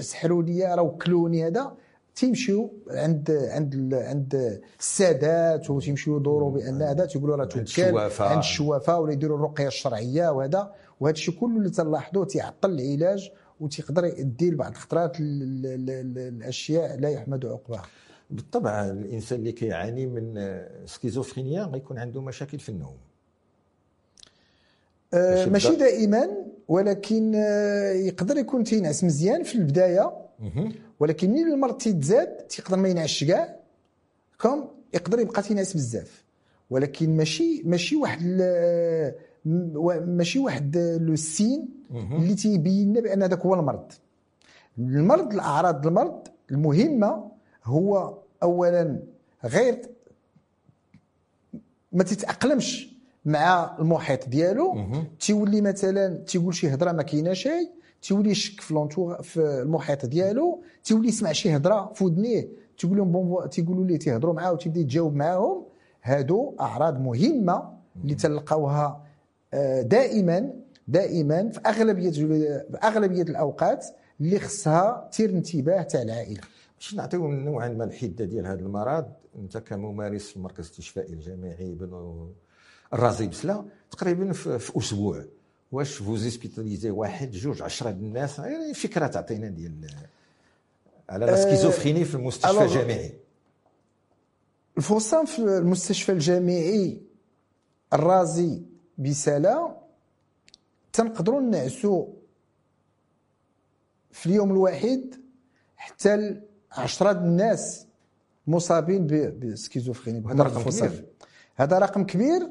سحروا 0.00 0.42
لي 0.42 0.74
راه 0.74 0.82
وكلوني 0.82 1.46
هذا 1.46 1.72
تيمشيو 2.14 2.72
عند 2.90 3.30
عند 3.30 3.94
عند 3.94 4.60
السادات 4.80 5.70
وتيمشيو 5.70 6.16
يدوروا 6.16 6.50
بأن 6.50 6.82
هذا 6.82 7.06
تيقولوا 7.06 7.36
راه 7.36 7.44
توكل 7.44 7.82
عند 8.20 8.38
الشوافة. 8.38 8.98
ولا 8.98 9.12
يديروا 9.12 9.38
الرقية 9.38 9.66
الشرعية 9.66 10.30
وهذا 10.30 10.72
وهذا 11.00 11.14
الشيء 11.14 11.34
كله 11.34 11.56
اللي 11.56 11.70
تنلاحظوه 11.70 12.24
تيعطل 12.24 12.70
العلاج 12.70 13.30
وتيقدر 13.60 14.04
يدير 14.04 14.54
بعض 14.54 14.70
الخطرات 14.70 15.16
الأشياء 15.20 17.00
لا 17.00 17.08
يحمد 17.08 17.46
عقباها 17.46 17.82
بالطبع 18.30 18.86
الإنسان 18.86 19.38
اللي 19.38 19.52
كيعاني 19.52 20.06
من 20.06 20.58
سكيزوفرينيا 20.86 21.62
غيكون 21.62 21.98
عنده 21.98 22.22
مشاكل 22.22 22.58
في 22.58 22.68
النوم. 22.68 22.96
أه 25.14 25.46
ماشي 25.46 25.76
دائما 25.76 26.28
ولكن 26.68 27.32
آه، 27.34 27.92
يقدر 27.92 28.36
يكون 28.36 28.64
تينعس 28.64 29.04
مزيان 29.04 29.42
في 29.42 29.54
البداية 29.54 30.12
ولكن 31.00 31.30
ملي 31.30 31.54
المرض 31.54 31.76
تيتزاد 31.76 32.36
تيقدر 32.36 32.76
ما 32.76 32.88
ينعسش 32.88 33.24
كاع 33.24 33.56
comme 34.40 34.68
يقدر 34.94 35.18
يبقى 35.20 35.42
تينعس 35.42 35.74
بزاف. 35.74 36.24
ولكن 36.70 37.16
ماشي 37.16 37.62
ماشي 37.64 37.96
واحد 37.96 38.22
ماشي 40.06 40.38
واحد 40.38 40.76
le 41.00 41.16
signe 41.16 41.68
اللي 41.90 42.34
تيبين 42.34 42.90
لنا 42.90 43.00
بأن 43.00 43.22
هذاك 43.22 43.40
هو 43.46 43.54
المرض. 43.54 43.92
المرض 44.78 45.32
الأعراض 45.34 45.86
المرض 45.86 46.28
المهمة 46.50 47.30
هو 47.68 48.18
اولا 48.42 48.98
غير 49.44 49.82
ما 51.92 52.04
تتأقلمش 52.04 52.94
مع 53.24 53.76
المحيط 53.78 54.28
ديالو. 54.28 54.74
تيولي 55.20 55.60
مثلا 55.60 56.16
تيقول 56.16 56.54
شي 56.54 56.74
هضره 56.74 56.92
ما 56.92 57.02
كاينة 57.02 57.32
شيء 57.32 57.70
تيولي 58.02 58.30
يشك 58.30 58.60
في 58.60 58.74
في 59.22 59.40
المحيط 59.40 60.06
ديالو 60.06 60.62
تيولي 60.84 61.08
يسمع 61.08 61.32
شي 61.32 61.56
هضره 61.56 61.92
في 61.94 62.04
ودنيه 62.04 62.48
تيقول 62.78 62.96
لهم 62.96 63.12
بون 63.12 63.50
تيقولوا 63.50 63.84
ليه 63.84 63.98
تيهضروا 63.98 64.34
معاه 64.34 64.52
وتيبدأ 64.52 64.80
يتجاوب 64.80 65.14
معاهم. 65.14 65.64
هادو 66.02 66.54
أعراض 66.60 67.00
مهمة 67.00 67.72
اللي 68.04 68.14
تلقاوها 68.14 69.04
آه، 69.54 69.82
دائما 69.82 70.50
دائما 70.88 71.48
في 71.50 71.60
أغلبية 71.66 72.10
في 72.10 72.78
أغلبية 72.84 73.22
الأوقات 73.22 73.86
اللي 74.20 74.38
خصها 74.40 75.08
تير 75.12 75.30
انتباه 75.30 75.82
تاع 75.82 76.02
العائلة. 76.02 76.40
باش 76.78 76.94
نعطيو 76.94 77.28
نوعا 77.28 77.68
ما 77.68 77.84
الحدة 77.84 78.24
ديال 78.24 78.46
هذا 78.46 78.60
المرض. 78.60 79.12
أنت 79.36 79.58
كممارس 79.58 80.30
في 80.30 80.38
مركز 80.38 80.64
الاستشفائي 80.64 81.12
الجامعي 81.12 81.74
بن 81.74 82.32
الرازي 82.92 83.26
بسلا 83.26 83.64
تقريبا 83.90 84.32
في 84.32 84.78
أسبوع. 84.78 85.24
واش 85.72 85.94
vous 85.96 86.19
hospitalisez 86.19 86.90
واحد 86.90 87.30
جوج 87.30 87.62
عشرة 87.62 87.90
الناس؟ 87.90 88.38
يعني 88.38 88.74
فكرة 88.74 89.06
تعطينا 89.06 89.48
ديال 89.48 89.90
على 91.08 91.26
la 91.26 91.36
schizophrénie 91.36 92.04
في 92.04 92.14
المستشفى 92.14 92.64
الجامعي. 92.64 93.18
الفصام 94.78 95.26
في 95.26 95.38
المستشفى 95.38 96.12
الجامعي 96.12 97.02
الرازي 97.92 98.62
بسلا 98.98 99.76
تنقدروا 100.92 101.40
نعسوا 101.40 102.06
في 104.10 104.26
اليوم 104.26 104.50
الواحد 104.50 105.14
حتى 105.76 106.40
عشرة 106.72 107.10
الناس 107.10 107.86
مصابين 108.46 109.06
بسكيزوفريني 109.38 110.32
هذا 110.32 110.42
رقم 110.42 110.62
كبير. 110.62 111.06
هذا 111.56 111.78
رقم 111.78 112.04
كبير. 112.04 112.50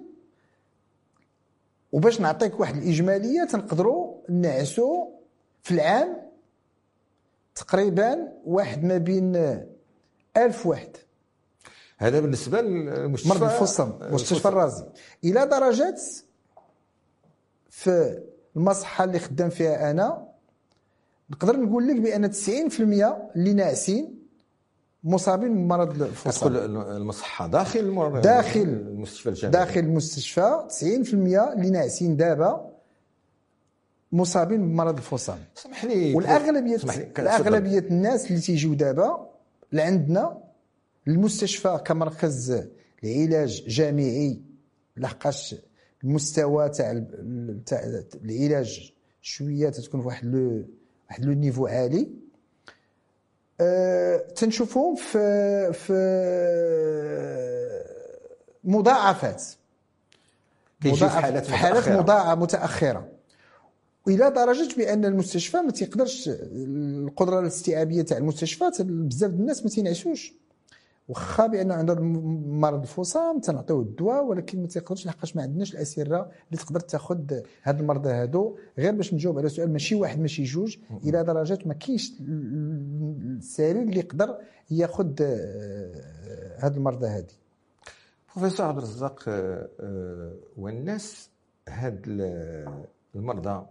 وباش 1.92 2.22
نعطيك 2.22 2.60
واحد 2.60 2.76
الإجمالية 2.76 3.44
تنقدروا 3.44 4.18
نعسوا 4.30 5.08
في 5.64 5.72
العام 5.74 6.18
تقريبا 7.56 8.34
واحد 8.46 8.84
ما 8.84 8.98
بين 8.98 9.36
ألف 10.38 10.66
واحد. 10.66 10.98
هذا 11.98 12.20
بالنسبة 12.20 12.62
للمستشفى 12.62 13.30
مرض 13.30 13.44
الفصم 13.44 14.00
مستشفى 14.02 14.48
الرازي. 14.48 14.86
إلى 15.24 15.46
درجه 15.46 15.98
في 17.70 18.24
المصحة 18.56 19.04
اللي 19.04 19.20
خدام 19.20 19.50
فيها 19.50 19.92
أنا 19.92 20.27
نقدر 21.30 21.60
نقول 21.60 21.88
لك 21.88 21.96
بأن 21.96 22.32
90% 22.32 22.36
اللي 23.36 23.54
ناعسين 23.54 24.20
مصابين 25.04 25.54
بمرض 25.54 26.02
الفصام. 26.02 26.54
تدخل 26.54 26.82
المصحة 26.98 27.48
داخل 27.48 27.80
المر... 27.80 28.20
داخل. 28.20 28.60
المستشفى 28.62 29.30
الجامعي. 29.30 29.52
داخل 29.66 29.80
المستشفى 29.80 30.68
90% 30.80 31.14
اللي 31.14 31.70
ناعسين 31.70 32.16
دابا 32.18 32.72
مصابين 34.12 34.62
بمرض 34.70 34.98
الفصام. 34.98 35.40
سمح 35.56 35.86
لي 35.86 36.14
والاغلبيه 36.16 36.76
الأغلبية 37.20 37.80
الناس 37.80 38.28
اللي 38.32 38.42
تيجيو 38.42 38.74
دابا 38.74 39.30
لعندنا 39.72 40.44
المستشفى 41.08 41.80
كمركز 41.86 42.64
العلاج 43.04 43.64
جامعي 43.68 44.42
لحقاش 44.98 45.56
المستوى 46.04 46.70
تاع 46.70 47.04
تاع 47.66 47.82
العلاج 48.24 48.94
شوية 49.22 49.70
تتكون 49.70 50.02
في 50.02 50.08
واحد 50.08 50.26
لو 50.26 50.66
واحد 51.10 51.26
لو 51.26 51.34
نيفو 51.34 51.68
عالي. 51.68 52.08
أه 53.62 54.18
تنشوفهم 54.18 54.96
في 54.96 55.74
في 55.74 55.94
مضاعفات. 58.64 59.44
كيجي 60.82 60.96
في 60.96 61.10
حالات 61.10 61.46
في 61.46 61.54
حالات 61.54 61.90
مضاعفه 61.90 62.36
متأخرة. 62.36 63.08
إلى 64.08 64.32
درجة 64.32 64.76
بأن 64.76 65.06
المستشفى 65.06 65.58
ما 65.58 65.72
تيقدرش 65.72 66.30
القدرة 66.30 67.40
الاستيعابية 67.40 68.02
تاع 68.02 68.18
المستشفى 68.18 68.72
بزاف 68.80 69.32
الناس 69.32 69.64
ما 69.64 69.70
تينعسوش. 69.70 70.34
واخا 71.08 71.48
بان 71.48 71.72
عنده 71.72 71.96
مرض 72.46 72.82
الفصام 72.82 73.40
تنعطيوه 73.40 73.82
الدواء 73.82 74.26
ولكن 74.26 74.62
ما 74.62 74.68
تيقدرش 74.68 75.06
لحقاش 75.06 75.36
ما 75.36 75.42
عندناش 75.42 75.74
الاسره 75.74 76.32
اللي 76.52 76.64
تقدر 76.64 76.80
تاخذ 76.80 77.40
هاد 77.64 77.80
المرضى 77.80 78.10
هادو. 78.10 78.58
غير 78.78 78.96
باش 78.96 79.14
نجاوب 79.14 79.38
على 79.38 79.50
سؤال 79.50 79.72
ماشي 79.74 79.96
واحد 79.96 80.20
ماشي 80.20 80.44
جوج 80.44 80.78
إلى 81.04 81.24
درجه 81.24 81.60
ما 81.66 81.74
كاينش 81.74 82.14
السرير 82.22 83.82
اللي 83.82 84.00
يقدر 84.00 84.38
ياخذ 84.72 85.14
آه، 85.22 86.56
هاد 86.58 86.76
المرضى 86.76 87.08
هادي. 87.08 87.34
بروفيسور 88.36 88.66
عبد 88.66 88.78
الرزاق 88.78 89.24
آه، 89.28 89.70
آه، 89.80 90.34
والناس 90.58 91.30
هاد 91.70 92.02
المرضى 93.16 93.66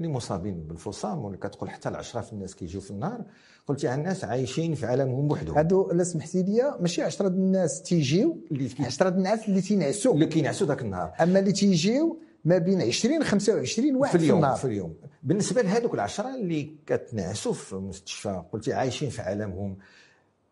اللي 0.00 0.12
مصابين 0.12 0.62
بالفصام 0.62 1.24
واللي 1.24 1.38
كتقول 1.38 1.70
حتى 1.70 1.88
العشرة 1.88 2.20
في 2.20 2.32
الناس 2.32 2.54
كيجيو 2.54 2.80
في 2.80 2.90
النهار 2.90 3.24
قلتي 3.66 3.88
على 3.88 4.00
الناس 4.00 4.24
عايشين 4.24 4.74
في 4.74 4.86
عالمهم 4.86 5.28
بوحدهم. 5.28 5.56
هادو 5.56 5.90
لا 5.92 6.04
سمحتي 6.04 6.42
لي 6.42 6.76
ماشي 6.80 7.02
10 7.02 7.26
الناس 7.28 7.82
تيجيو 7.82 8.38
10 8.80 9.08
الناس 9.08 9.48
اللي 9.48 9.60
تينعسوا 9.60 10.14
اللي 10.14 10.26
كينعسوا 10.26 10.66
ذاك 10.66 10.82
النهار. 10.82 11.12
أما 11.20 11.38
اللي 11.38 11.52
تيجيو 11.52 12.18
ما 12.44 12.58
بين 12.58 12.82
20 12.82 13.24
25 13.24 13.96
واحد 13.96 14.18
في 14.18 14.24
اليوم 14.24 14.38
في, 14.40 14.44
النهار. 14.44 14.56
في 14.58 14.64
اليوم. 14.64 14.94
بالنسبة 15.22 15.62
لهذوك 15.62 15.94
العشرة 15.94 16.34
اللي 16.34 16.70
كتنعسوا 16.86 17.52
في 17.52 17.72
المستشفى 17.72 18.42
قلتي 18.52 18.72
عايشين 18.72 19.10
في 19.10 19.22
عالمهم 19.22 19.76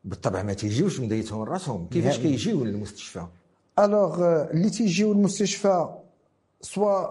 بالطبع 0.05 0.43
ما 0.43 0.53
تيجيوش 0.53 1.01
من 1.01 1.09
ديتهم 1.09 1.43
راسهم 1.43 1.89
كيفاش 1.89 2.19
كيجيو 2.19 2.65
للمستشفى؟ 2.65 3.27
Alors 3.79 4.43
اللي 4.51 4.71
تيجيو 4.71 5.13
للمستشفى 5.13 5.89
soit 6.61 7.07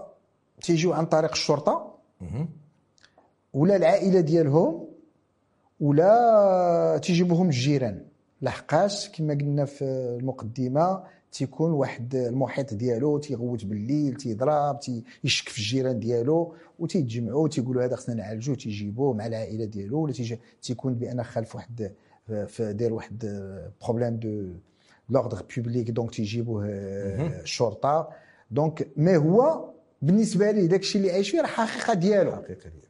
تيجيو 0.62 0.92
عن 0.92 1.06
طريق 1.06 1.30
الشرطة. 1.30 1.87
ولا 3.52 3.76
العائلة 3.76 4.20
ديالهم 4.20 4.88
ولا 5.80 7.00
تيجيبوهم 7.02 7.46
الجيران 7.46 8.04
لحقاش 8.42 9.08
كما 9.08 9.34
قلنا 9.34 9.64
في 9.64 9.84
المقدمة 10.20 11.02
تيكون 11.32 11.70
واحد 11.70 12.14
المحيط 12.14 12.74
ديالو 12.74 13.18
تيغوت 13.18 13.64
بالليل 13.64 14.14
تيضرب 14.14 14.80
تيشك 14.80 15.48
في 15.48 15.58
الجيران 15.58 15.98
ديالو 15.98 16.54
وتيتجمعوا 16.78 17.48
تيقولوا 17.48 17.84
هذا 17.84 17.96
خصنا 17.96 18.14
نعالجوه 18.14 18.56
تيجيبوه 18.56 19.12
مع 19.12 19.26
العائلة 19.26 19.64
ديالو 19.64 20.00
ولا 20.00 20.12
تيجي 20.12 20.38
تيكون 20.62 20.94
بأن 20.94 21.22
خالف 21.22 21.54
واحد 21.54 21.92
داير 22.60 22.92
واحد 22.92 23.18
problème 23.82 24.16
de 24.16 24.48
l'ordre 25.10 25.42
public 25.56 25.90
donc 25.90 26.10
تيجيبوه 26.10 26.64
الشرطه 27.42 28.08
donc 28.50 28.88
ما 28.96 29.16
هو 29.16 29.70
بالنسبة 30.02 30.50
لي 30.50 30.66
داك 30.66 30.80
الشيء 30.80 31.00
اللي 31.00 31.12
عايش 31.12 31.30
فيه 31.30 31.40
راه 31.40 31.46
حقيقة 31.46 31.94
ديالو. 31.94 32.32
حقيقة 32.32 32.54
ديالو. 32.54 32.88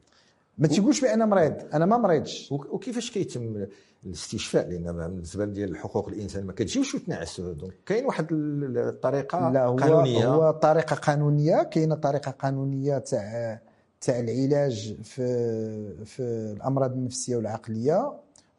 ما 0.57 0.67
تيقولش 0.67 1.01
بأن 1.01 1.29
مريض. 1.29 1.53
أنا 1.73 1.85
ما 1.85 1.97
مريضش. 1.97 2.51
وكيفاش 2.51 3.11
كيتم 3.11 3.65
الاستشفاء؟ 4.05 4.69
لأن 4.69 4.93
بالنسبة 4.93 5.45
ديال 5.45 5.77
حقوق 5.77 6.07
الإنسان 6.07 6.45
ما 6.45 6.53
كتجيوش 6.53 6.95
وتنعس. 6.95 7.41
donc 7.41 7.73
كاين 7.85 8.05
واحد 8.05 8.27
الطريقة 8.31 9.49
لا 9.49 9.65
هو 9.65 9.75
قانونية. 9.75 10.27
هو 10.27 10.51
طريقة 10.51 10.95
قانونية. 10.95 11.63
كاينة 11.63 11.95
طريقة 11.95 12.31
قانونية 12.31 12.97
تاع 12.97 13.59
تاع 14.01 14.19
العلاج 14.19 14.95
في 15.03 16.05
في 16.05 16.19
الأمراض 16.57 16.91
النفسية 16.91 17.35
والعقلية. 17.35 18.13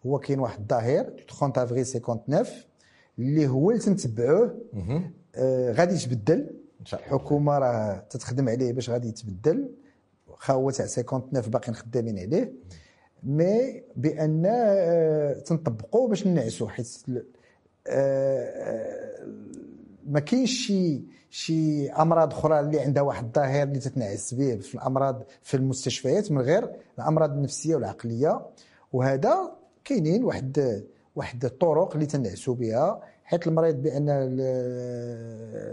هو 0.06 0.18
كاين 0.18 0.40
واحد 0.40 0.60
الظاهر 0.60 1.04
30 1.40 1.62
أفريل 1.62 1.84
59 1.84 2.46
اللي 3.18 3.48
هو 3.48 3.70
اللي 3.70 3.82
تنتبعوه 3.82 4.58
آه 5.34 5.72
غادي 5.72 5.94
يتبدل. 5.94 6.50
الحكومة 6.92 7.58
راه 7.58 8.04
تتخدم 8.10 8.48
عليه 8.48 8.72
باش 8.72 8.90
غادي 8.90 9.08
يتبدل. 9.08 9.68
واخا 10.28 10.54
هو 10.54 10.70
تاع 10.70 10.86
59 10.86 11.50
باقيين 11.50 11.74
خدامين 11.76 12.18
عليه. 12.18 12.52
مي 13.22 13.82
بأن 13.96 14.42
آه 14.46 15.32
تنطبقوا 15.32 16.08
باش 16.08 16.26
ننعسوا 16.26 16.68
حيت 16.68 16.96
آه 17.08 17.20
آه 17.88 19.26
ما 20.06 20.20
كاينش 20.20 20.66
شي 20.66 21.02
شي 21.30 21.90
أمراض 21.90 22.32
أخرى 22.32 22.60
اللي 22.60 22.80
عندها 22.80 23.02
واحد 23.02 23.24
الظاهر 23.24 23.62
اللي 23.62 23.78
تتنعس 23.78 24.34
به 24.34 24.56
في 24.56 24.74
الأمراض 24.74 25.22
في 25.42 25.56
المستشفيات 25.56 26.32
من 26.32 26.40
غير 26.40 26.70
الأمراض 26.98 27.30
النفسية 27.32 27.74
والعقلية. 27.74 28.46
وهذا 28.92 29.52
كاينين 29.84 30.24
واحد 30.24 30.82
واحد 31.16 31.44
الطرق 31.44 31.94
اللي 31.94 32.06
تنعسوا 32.06 32.54
بها 32.54 33.02
حيت 33.30 33.46
المريض 33.46 33.82
بأن 33.82 34.06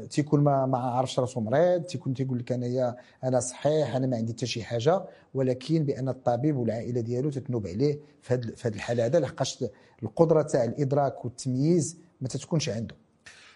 تيكون 0.10 0.43
ما 0.43 0.65
ما 0.65 0.78
عرفش 0.78 1.20
راسو 1.20 1.41
مريض 1.41 1.84
تيكون 1.84 2.13
تيقول 2.13 2.39
لك 2.39 2.52
أنايا 2.52 2.96
أنا 3.24 3.39
صحيح 3.39 3.96
أنا 3.96 4.08
ما 4.08 4.17
عندي 4.17 4.34
حتى 4.34 4.46
شي 4.46 4.63
حاجة 4.63 5.06
ولكن 5.34 5.84
بأن 5.84 6.10
الطبيب 6.10 6.58
والعائلة 6.58 7.02
ديالو 7.02 7.30
تتنوب 7.30 7.67
عليه 7.67 8.00
في 8.22 8.34
هذه 8.62 8.76
الحالة 8.76 9.06
هذا 9.06 9.20
لحقاش 9.20 9.65
القدرة 10.04 10.41
تاع 10.41 10.63
الإدراك 10.63 11.26
والتمييز 11.26 11.98
ما 12.22 12.28
تتكونش 12.28 12.70
عنده. 12.70 12.96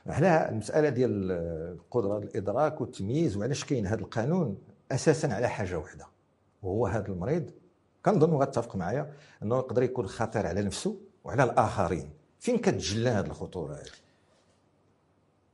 على 0.08 0.50
المسألة 0.50 0.90
ديال 0.90 1.32
القدرة 1.32 2.18
الإدراك 2.18 2.82
والتمييز 2.82 3.38
وعلاش 3.38 3.66
كاين 3.66 3.88
هذا 3.88 4.02
القانون 4.02 4.58
أساسا 4.92 5.28
على 5.28 5.48
حاجة 5.48 5.78
واحدة 5.80 6.06
وهو 6.64 6.88
هذا 6.88 7.08
المريض. 7.08 7.52
كنظن 8.06 8.34
غتفق 8.34 8.76
معايا 8.76 9.12
أنه 9.44 9.58
يقدر 9.58 9.84
يكون 9.84 10.08
خطير 10.08 10.48
على 10.48 10.62
نفسه 10.62 10.96
وعلى 11.24 11.44
الآخرين. 11.44 12.21
فين 12.42 12.58
كتجلى 12.58 13.10
هذه 13.10 13.26
الخطورة 13.26 13.74
هذه 13.74 13.90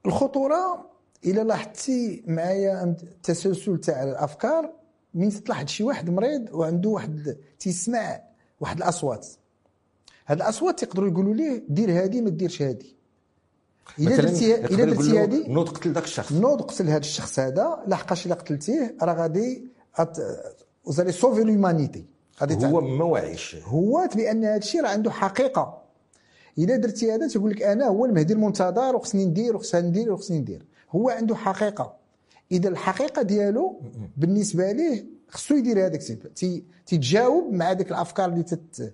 الخطورة 0.05 0.89
إلا 1.25 1.41
لاحظتي 1.41 2.23
معايا 2.27 2.83
التسلسل 2.83 3.77
تاع 3.77 4.03
الأفكار 4.03 4.73
من 5.13 5.29
تلاحظ 5.43 5.67
شي 5.67 5.83
واحد 5.83 6.09
مريض 6.09 6.53
وعنده 6.53 6.89
واحد 6.89 7.37
تيسمع 7.59 8.21
واحد 8.59 8.77
الأصوات. 8.77 9.27
هاد 10.27 10.41
الأصوات 10.41 10.79
تيقدروا 10.79 11.09
يقولوا 11.09 11.33
ليه 11.33 11.63
دير 11.69 11.91
هادي 11.91 12.21
ما 12.21 12.29
ديرش 12.29 12.61
هادي. 12.61 12.95
إلا 13.99 14.15
درتي 14.15 14.55
إلا 14.55 14.85
درتي 14.85 15.19
هادي 15.19 15.47
نوض 15.47 15.69
قتل 15.69 15.93
ذاك 15.93 16.03
الشخص. 16.03 16.31
نوض 16.31 16.61
قتل 16.61 16.87
هذا 16.87 16.97
الشخص 16.97 17.39
هذا 17.39 17.83
لحقاش 17.87 18.25
إلا 18.25 18.35
قتلتيه 18.35 18.97
راه 19.01 19.13
غادي 19.13 19.67
vous 20.85 20.97
allez 20.97 21.11
sauver 21.11 21.43
l'humanité 21.43 22.05
غادي 22.41 22.65
هو 22.67 22.81
ما 22.81 23.05
واعيش 23.05 23.55
هو 23.55 24.09
بأن 24.15 24.45
هذا 24.45 24.57
الشيء 24.57 24.81
راه 24.81 24.89
عنده 24.89 25.11
حقيقة. 25.11 25.86
إلا 26.57 26.75
درتي 26.75 27.11
هذا 27.11 27.27
تقول 27.27 27.51
لك 27.51 27.61
أنا 27.61 27.87
هو 27.87 28.05
المهدي 28.05 28.33
المنتظر 28.33 28.95
وخصني 28.95 29.25
ندير 29.25 29.55
وخصني 29.55 29.81
ندير 29.81 30.13
وخصني 30.13 30.39
ندير. 30.39 30.65
هو 30.91 31.09
عنده 31.09 31.35
حقيقة. 31.35 31.95
إذا 32.51 32.69
الحقيقة 32.69 33.21
ديالو 33.21 33.81
بالنسبة 34.17 34.71
ليه 34.71 35.05
خصو 35.27 35.55
يدير 35.55 35.85
هذاك 35.85 36.01
تيتجاوب 36.85 37.53
مع 37.53 37.71
هذيك 37.71 37.91
الأفكار 37.91 38.29
اللي 38.29 38.43
تت 38.43 38.93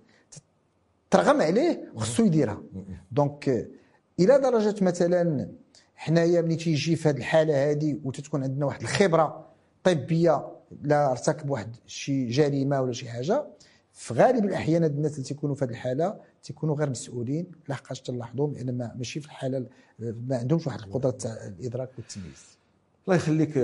ترغم 1.11 1.41
عليه 1.41 1.91
خصو 1.95 2.25
يديرها. 2.25 2.63
donc 3.11 3.69
إلى 4.19 4.39
درجة 4.39 4.83
مثلا 4.83 5.49
حنايا 5.95 6.41
ملي 6.41 6.55
تيجي 6.55 6.95
في 6.95 7.09
هذه 7.09 7.17
الحالة 7.17 7.71
هذه 7.71 7.99
وتتكون 8.03 8.43
عندنا 8.43 8.65
واحد 8.65 8.81
الخبرة 8.81 9.45
طبية 9.83 10.47
لا 10.83 11.11
ارتكب 11.11 11.49
واحد 11.49 11.75
شي 11.87 12.27
جريمة 12.27 12.81
ولا 12.81 12.91
شي 12.91 13.09
حاجة 13.09 13.45
في 13.93 14.13
غالب 14.13 14.45
الأحيان 14.45 14.83
الناس 14.83 15.13
اللي 15.13 15.23
تيكونوا 15.23 15.55
في 15.55 15.65
هذه 15.65 15.71
الحالة 15.71 16.19
تيكونوا 16.43 16.75
غير 16.75 16.89
مسؤولين 16.89 17.51
لحقاش 17.69 18.01
تلاحظوا 18.01 18.47
بأن 18.47 18.77
ما 18.77 18.93
ماشي 18.95 19.19
في 19.19 19.25
الحالة 19.25 19.65
ما 19.99 20.37
عندهمش 20.37 20.67
واحد 20.67 20.79
القدرة 20.79 21.11
تاع 21.11 21.31
الإدراك 21.47 21.89
والتمييز. 21.97 22.57
الله 23.07 23.15
يخليك 23.15 23.57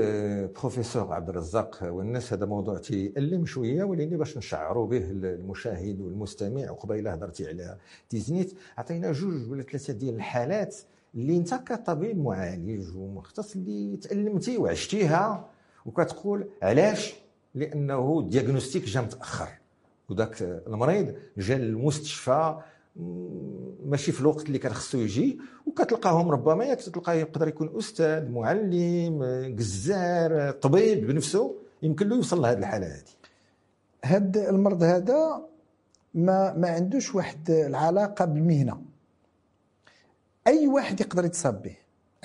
بروفيسور 0.59 1.13
عبد 1.13 1.29
الرزاق. 1.29 1.79
والناس 1.83 2.33
هذا 2.33 2.45
موضوع 2.45 2.77
تيألم 2.77 3.45
شوية 3.45 3.83
ولكن 3.83 4.17
باش 4.17 4.37
نشعروا 4.37 4.87
به 4.87 4.97
المشاهد 5.11 6.01
والمستمع 6.01 6.71
وقبيله 6.71 7.13
هضرتي 7.13 7.47
على 7.47 7.77
تيزنيت 8.09 8.53
عطينا 8.77 9.11
جوج 9.11 9.51
ولا 9.51 9.63
ثلاثة 9.63 9.93
ديال 9.93 10.15
الحالات 10.15 10.75
اللي 11.15 11.37
انت 11.37 11.53
كطبيب 11.53 12.17
معالج 12.23 12.95
ومختص 12.95 13.55
اللي 13.55 13.97
تألمتي 13.97 14.57
وعشتيها 14.57 15.49
وكتقول 15.85 16.47
علاش؟ 16.61 17.13
لأنه 17.55 18.19
الدياغنوستيك 18.19 18.83
جا 18.85 19.01
متأخر. 19.01 19.49
وذاك 20.09 20.41
المريض 20.41 21.15
جا 21.37 21.57
للمستشفى 21.57 22.59
ماشي 23.85 24.11
في 24.11 24.21
الوقت 24.21 24.45
اللي 24.45 24.59
كان 24.59 24.73
خصو 24.73 24.97
يجي 24.97 25.39
وكتلقاهم 25.65 26.29
ربما 26.29 26.73
تلقاه 26.73 27.13
يقدر 27.13 27.47
يكون 27.47 27.77
أستاذ 27.77 28.29
معلم 28.29 29.23
جزار 29.57 30.51
طبيب 30.51 31.07
بنفسه 31.07 31.55
يمكن 31.83 32.09
له 32.09 32.15
يوصل 32.15 32.41
لهذه 32.41 32.57
الحالة 32.57 32.87
هذه. 32.87 33.03
هذا 34.05 34.49
المرض 34.49 34.83
هذا 34.83 35.45
ما 36.13 36.53
ما 36.53 36.69
عندوش 36.69 37.15
واحد 37.15 37.49
العلاقة 37.49 38.25
بالمهنة. 38.25 38.81
أي 40.47 40.67
واحد 40.67 41.01
يقدر 41.01 41.25
يتصاب 41.25 41.61
به 41.61 41.75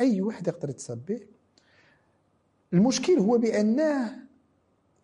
أي 0.00 0.20
واحد 0.20 0.48
يقدر 0.48 0.70
يتصاب 0.70 1.06
به. 1.08 1.20
المشكل 2.72 3.12
هو 3.12 3.38
بأنه 3.38 4.23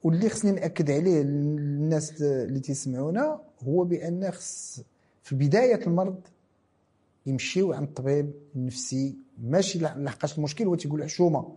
واللي 0.02 0.28
خصني 0.28 0.52
نأكد 0.52 0.90
عليه 0.90 1.22
للناس 1.22 2.22
اللي 2.22 2.60
تسمعونا 2.60 3.40
هو 3.62 3.84
بأن 3.84 4.30
خص 4.30 4.80
في 5.22 5.34
بداية 5.34 5.86
المرض 5.86 6.20
يمشيو 7.26 7.72
عند 7.72 7.88
الطبيب 7.88 8.32
النفسي. 8.56 9.16
ماشي 9.42 9.78
لحقاش 9.78 10.38
المشكل 10.38 10.66
هو 10.66 10.74
تيقول 10.74 11.04
حشومة. 11.04 11.56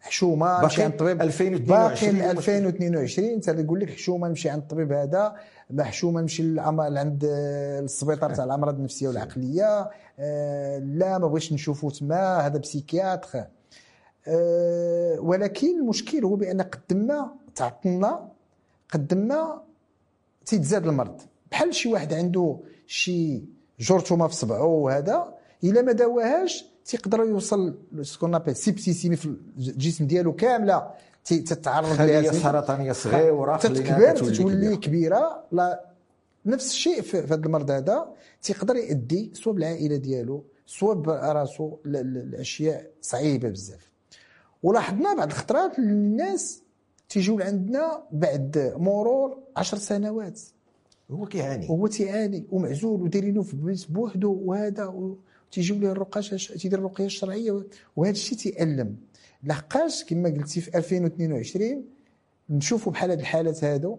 حشومة 0.00 0.62
نمشي 0.62 0.82
عند 0.82 0.92
الطبيب. 0.92 1.22
2022 1.22 2.18
باقي 2.18 2.30
2022 2.30 3.28
انت 3.28 3.48
يقول 3.48 3.80
لك 3.80 3.90
حشومة 3.90 4.28
نمشي 4.28 4.48
عند 4.50 4.62
الطبيب 4.62 4.92
هذا. 4.92 5.34
ما 5.70 5.84
حشومه 5.84 6.20
نمشي 6.20 6.60
عند 6.60 7.24
السبيطار 7.24 8.34
تاع 8.34 8.44
الأمراض 8.44 8.76
النفسية 8.76 9.08
والعقلية. 9.08 9.90
آه، 10.18 10.78
لا 10.78 11.18
ما 11.18 11.26
بغيتش 11.28 11.52
نشوفو 11.52 11.90
تما. 11.90 12.46
هذا 12.46 12.58
بسيكياتر. 12.58 13.44
آه، 14.28 15.20
ولكن 15.20 15.80
المشكل 15.80 16.24
هو 16.24 16.36
بأن 16.36 16.62
قدمنا 16.62 17.32
تعطلنا 17.56 18.28
قدمنا 18.90 19.62
تيتزاد 20.46 20.86
المرض. 20.86 21.20
بحال 21.50 21.74
شي 21.74 21.88
واحد 21.92 22.14
عنده 22.14 22.58
شي 22.86 23.44
جرثومه 23.80 24.26
في 24.26 24.34
صبعه 24.34 24.64
وهذا 24.64 25.34
إلا 25.64 25.82
ما 25.82 25.92
داواهاش 25.92 26.64
تيقدر 26.84 27.20
يوصل 27.20 27.78
سكون 28.02 28.34
ابل 28.34 28.56
سيبسيسيمي 28.56 29.16
في 29.16 29.26
الجسم 29.58 30.06
ديالو 30.06 30.32
كاملة. 30.32 30.90
تتعرض 31.24 32.00
لها 32.00 32.32
سرطانية 32.32 32.92
صغيرة 32.92 33.56
تتكبر 33.56 34.16
تتولي 34.16 34.56
كبيرة. 34.56 34.74
كبيرة. 34.76 35.44
لا 35.52 35.84
نفس 36.46 36.70
الشيء 36.70 37.02
في 37.02 37.18
هذا 37.18 37.34
المرض 37.34 37.70
هذا 37.70 38.08
تيقدر 38.42 38.76
يؤدي 38.76 39.32
سواء 39.34 39.54
بالعائله 39.54 39.96
ديالو 39.96 40.44
سواء 40.66 40.94
براسو 40.94 41.76
الأشياء 41.86 42.90
صعيبة 43.00 43.48
بزاف. 43.48 43.90
ولاحظنا 44.62 45.14
بعض 45.14 45.28
الخطرات 45.28 45.78
الناس 45.78 46.62
تيجيو 47.08 47.38
لعندنا 47.38 48.02
بعد 48.12 48.74
مرور 48.76 49.38
عشر 49.56 49.76
سنوات. 49.76 50.40
هو 51.10 51.26
كيعاني. 51.26 51.66
وهو 51.66 51.86
تيعاني 51.86 52.46
ومعزول 52.50 53.02
ودايرينه 53.02 53.42
في 53.42 53.56
بيت 53.56 53.90
بوحدو 53.90 54.40
وهذا 54.44 55.14
تيجيو 55.52 55.76
ليه 55.76 55.92
الرقاش 55.92 56.48
تيدير 56.48 56.78
الرقية 56.78 57.06
الشرعية 57.06 57.66
وهذا 57.96 58.12
الشيء 58.12 58.38
تيألم. 58.38 58.96
لحقاش 59.44 60.04
كما 60.04 60.28
قلتي 60.28 60.60
في 60.60 60.78
2022 60.78 61.84
نشوفوا 62.50 62.92
بحال 62.92 63.10
هاد 63.10 63.18
الحالات 63.18 63.64
هادو 63.64 63.98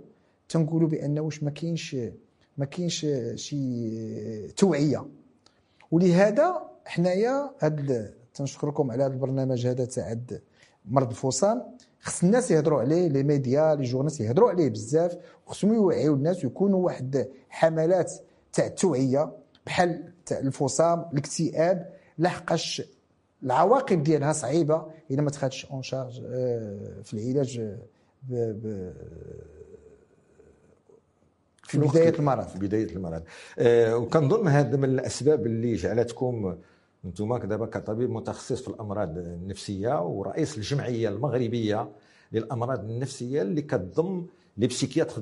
تنقولوا 0.50 0.90
بان 0.90 1.20
واش 1.20 1.44
ما 1.44 1.52
كاينش 1.52 1.96
ما 2.58 2.66
كاينش 2.66 3.06
شي 3.36 4.48
توعية. 4.48 5.06
ولهذا 5.92 6.70
حنايا 6.86 7.52
هاد 7.60 8.14
تنشكركم 8.34 8.92
على 8.92 9.04
هذا 9.04 9.14
البرنامج 9.14 9.68
هذا 9.68 9.86
تاع 9.86 10.18
مرض 10.88 11.10
الفصام 11.10 11.64
خص 12.02 12.24
الناس 12.24 12.52
يهضروا 12.52 12.82
عليه 12.82 13.08
لي 13.08 13.24
ميديا 13.24 13.76
لي 13.76 13.84
جورناليست 13.84 14.20
يهضروا 14.22 14.50
عليه 14.50 14.70
بزاف 14.70 15.18
وخصهم 15.48 15.74
يوعيو 15.74 16.14
الناس 16.14 16.44
ويكونوا 16.44 16.86
واحد 16.86 17.28
حملات 17.50 18.14
تاع 18.54 18.66
التوعيه 18.66 19.32
بحال 19.66 20.14
تاع 20.26 20.40
الفصام 20.40 21.06
الاكتئاب 21.14 21.90
لحقاش 22.18 22.82
العواقب 23.44 24.04
ديالها 24.04 24.34
صعيبة 24.34 24.86
اذا 25.12 25.22
ما 25.22 25.30
تخادش 25.30 25.66
en 25.66 25.82
charge 25.82 26.22
آه، 26.26 27.02
في 27.04 27.14
العلاج 27.14 27.60
آه، 27.60 27.78
ب 28.24 28.34
ب 28.34 28.94
في 31.64 31.78
بداية 31.78 32.20
المرض. 32.20 32.48
في 32.48 32.60
بداية 32.60 32.96
المرض. 32.96 33.24
آه 33.60 33.98
وكنظن 33.98 34.48
هذا 34.48 34.78
من 34.78 34.84
الأسباب 34.84 35.46
اللي 35.46 35.76
جعلتكم 35.76 36.58
أنتم 37.08 37.38
دابا 37.38 37.66
كطبيب 37.66 38.10
متخصص 38.10 38.62
في 38.62 38.68
الأمراض 38.68 39.18
النفسية 39.18 40.02
ورئيس 40.02 40.58
الجمعية 40.58 41.10
المغربية 41.10 41.90
للأمراض 42.32 42.80
النفسية 42.80 43.42
اللي 43.42 43.62
كتضم 43.62 44.26
لي 44.58 44.68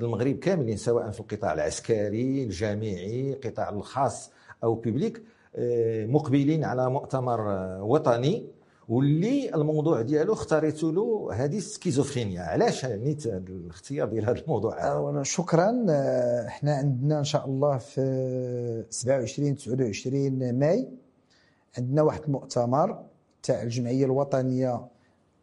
المغرب 0.03 0.35
كاملين 0.35 0.77
سواء 0.77 1.11
في 1.11 1.19
القطاع 1.19 1.53
العسكري 1.53 2.43
الجامعي 2.43 3.33
القطاع 3.33 3.69
الخاص 3.69 4.31
أو 4.63 4.75
public 4.75 5.21
آه، 5.55 6.05
مقبلين 6.05 6.63
على 6.63 6.89
مؤتمر 6.89 7.51
آه، 7.51 7.83
وطني. 7.83 8.45
واللي 8.89 9.55
الموضوع 9.55 10.01
ديالو 10.01 10.33
اختاريتوا 10.33 10.91
له 10.91 11.29
هذه 11.33 11.57
السكيزوفرينيا. 11.57 12.41
علاش 12.41 12.85
نيت 12.85 13.25
الاختيار 13.25 14.07
ديال 14.07 14.25
هذا 14.25 14.39
الموضوع؟ 14.39 14.79
هذا؟ 14.79 14.89
أولا 14.89 15.23
شكرا. 15.23 15.85
آه، 15.89 16.47
إحنا 16.47 16.75
عندنا 16.75 17.19
إن 17.19 17.23
شاء 17.23 17.45
الله 17.45 17.77
في 17.77 18.85
27 18.89 19.55
29 19.55 20.59
ماي. 20.59 20.87
عندنا 21.77 22.01
واحد 22.01 22.23
المؤتمر 22.23 23.05
تاع 23.43 23.61
الجمعية 23.61 24.05
الوطنية 24.05 24.87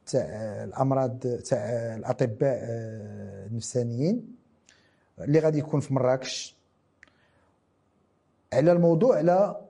تاع 0.07 0.25
الأمراض 0.65 1.19
تاع 1.19 1.59
الأطباء 1.97 2.59
آه، 2.63 3.47
النفسانيين 3.47 4.37
اللي 5.19 5.39
غادي 5.39 5.59
يكون 5.59 5.81
في 5.81 5.95
مراكش. 5.95 6.57
على 8.53 8.73
الموضوع 8.73 9.17
على 9.17 9.61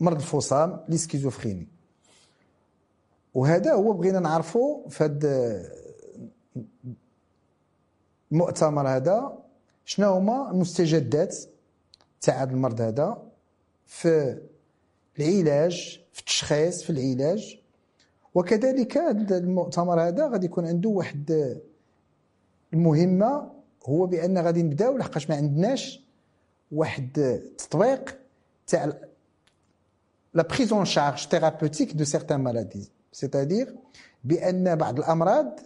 مرض 0.00 0.16
الفصام 0.16 0.80
لي 0.88 0.98
سكيزوفريني. 0.98 1.68
وهذا 3.34 3.72
هو 3.72 3.92
بغينا 3.92 4.20
نعرفه 4.20 4.84
في 4.88 5.04
هذا 5.04 5.62
المؤتمر 8.32 8.88
هذا 8.88 9.38
شنو 9.84 10.12
هما 10.12 10.50
المستجدات 10.50 11.36
تاع 12.20 12.42
هذا 12.42 12.50
المرض 12.50 12.80
هذا 12.80 13.22
في 13.86 14.40
العلاج 15.20 16.00
في 16.12 16.20
التشخيص 16.20 16.82
في 16.82 16.90
العلاج. 16.90 17.60
وكذلك 18.34 18.96
المؤتمر 19.30 20.00
هذا 20.00 20.28
غادي 20.28 20.46
يكون 20.46 20.66
عنده 20.66 20.88
واحد 20.88 21.56
المهمة 22.72 23.50
هو 23.86 24.06
بأن 24.06 24.38
غادي 24.38 24.62
نبداو 24.62 24.96
لحقاش 24.96 25.30
ما 25.30 25.36
عندناش 25.36 26.04
واحد 26.72 27.18
التطبيق 27.18 28.18
تاع 28.66 28.92
la 30.34 30.42
prise 30.42 30.72
en 30.72 30.84
charge 30.84 31.28
thérapeutique 31.28 31.92
de 31.92 32.04
certaines 32.04 32.40
maladies 32.40 32.90
c'est-à-dire 33.12 33.76
بأن 34.24 34.76
بعض 34.76 34.98
الأمراض 34.98 35.60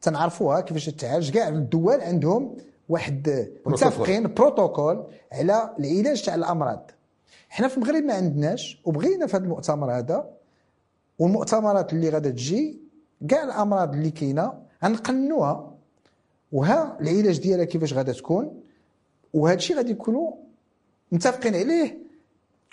تنعرفوها 0.00 0.60
كيفاش 0.60 0.86
تعالج 0.86 1.30
كاع 1.30 1.48
الدول 1.48 2.00
عندهم 2.00 2.56
واحد 2.88 3.48
متفقين 3.66 4.34
بروتوكول 4.34 5.06
على 5.32 5.74
العلاج 5.78 6.22
تاع 6.22 6.34
الأمراض. 6.34 6.90
حنا 7.48 7.68
في 7.68 7.76
المغرب 7.76 8.02
ما 8.02 8.14
عندناش 8.14 8.80
وبغينا 8.84 9.26
في 9.26 9.36
هذا 9.36 9.44
المؤتمر 9.44 9.98
هذا 9.98 10.30
والمؤتمرات 11.18 11.92
اللي 11.92 12.08
غادا 12.08 12.30
تجي 12.30 12.80
كاع 13.28 13.44
الأمراض 13.44 13.94
اللي 13.94 14.10
كاينة 14.10 14.62
غنقننوها. 14.84 15.74
وها 16.52 16.98
العلاج 17.00 17.40
ديالها 17.40 17.64
كيفاش 17.64 17.92
غادا 17.92 18.12
تكون 18.12 18.60
وهذا 19.34 19.56
الشيء 19.56 19.76
غادي 19.76 19.90
يكونوا 19.90 20.32
متفقين 21.12 21.54
عليه 21.54 21.98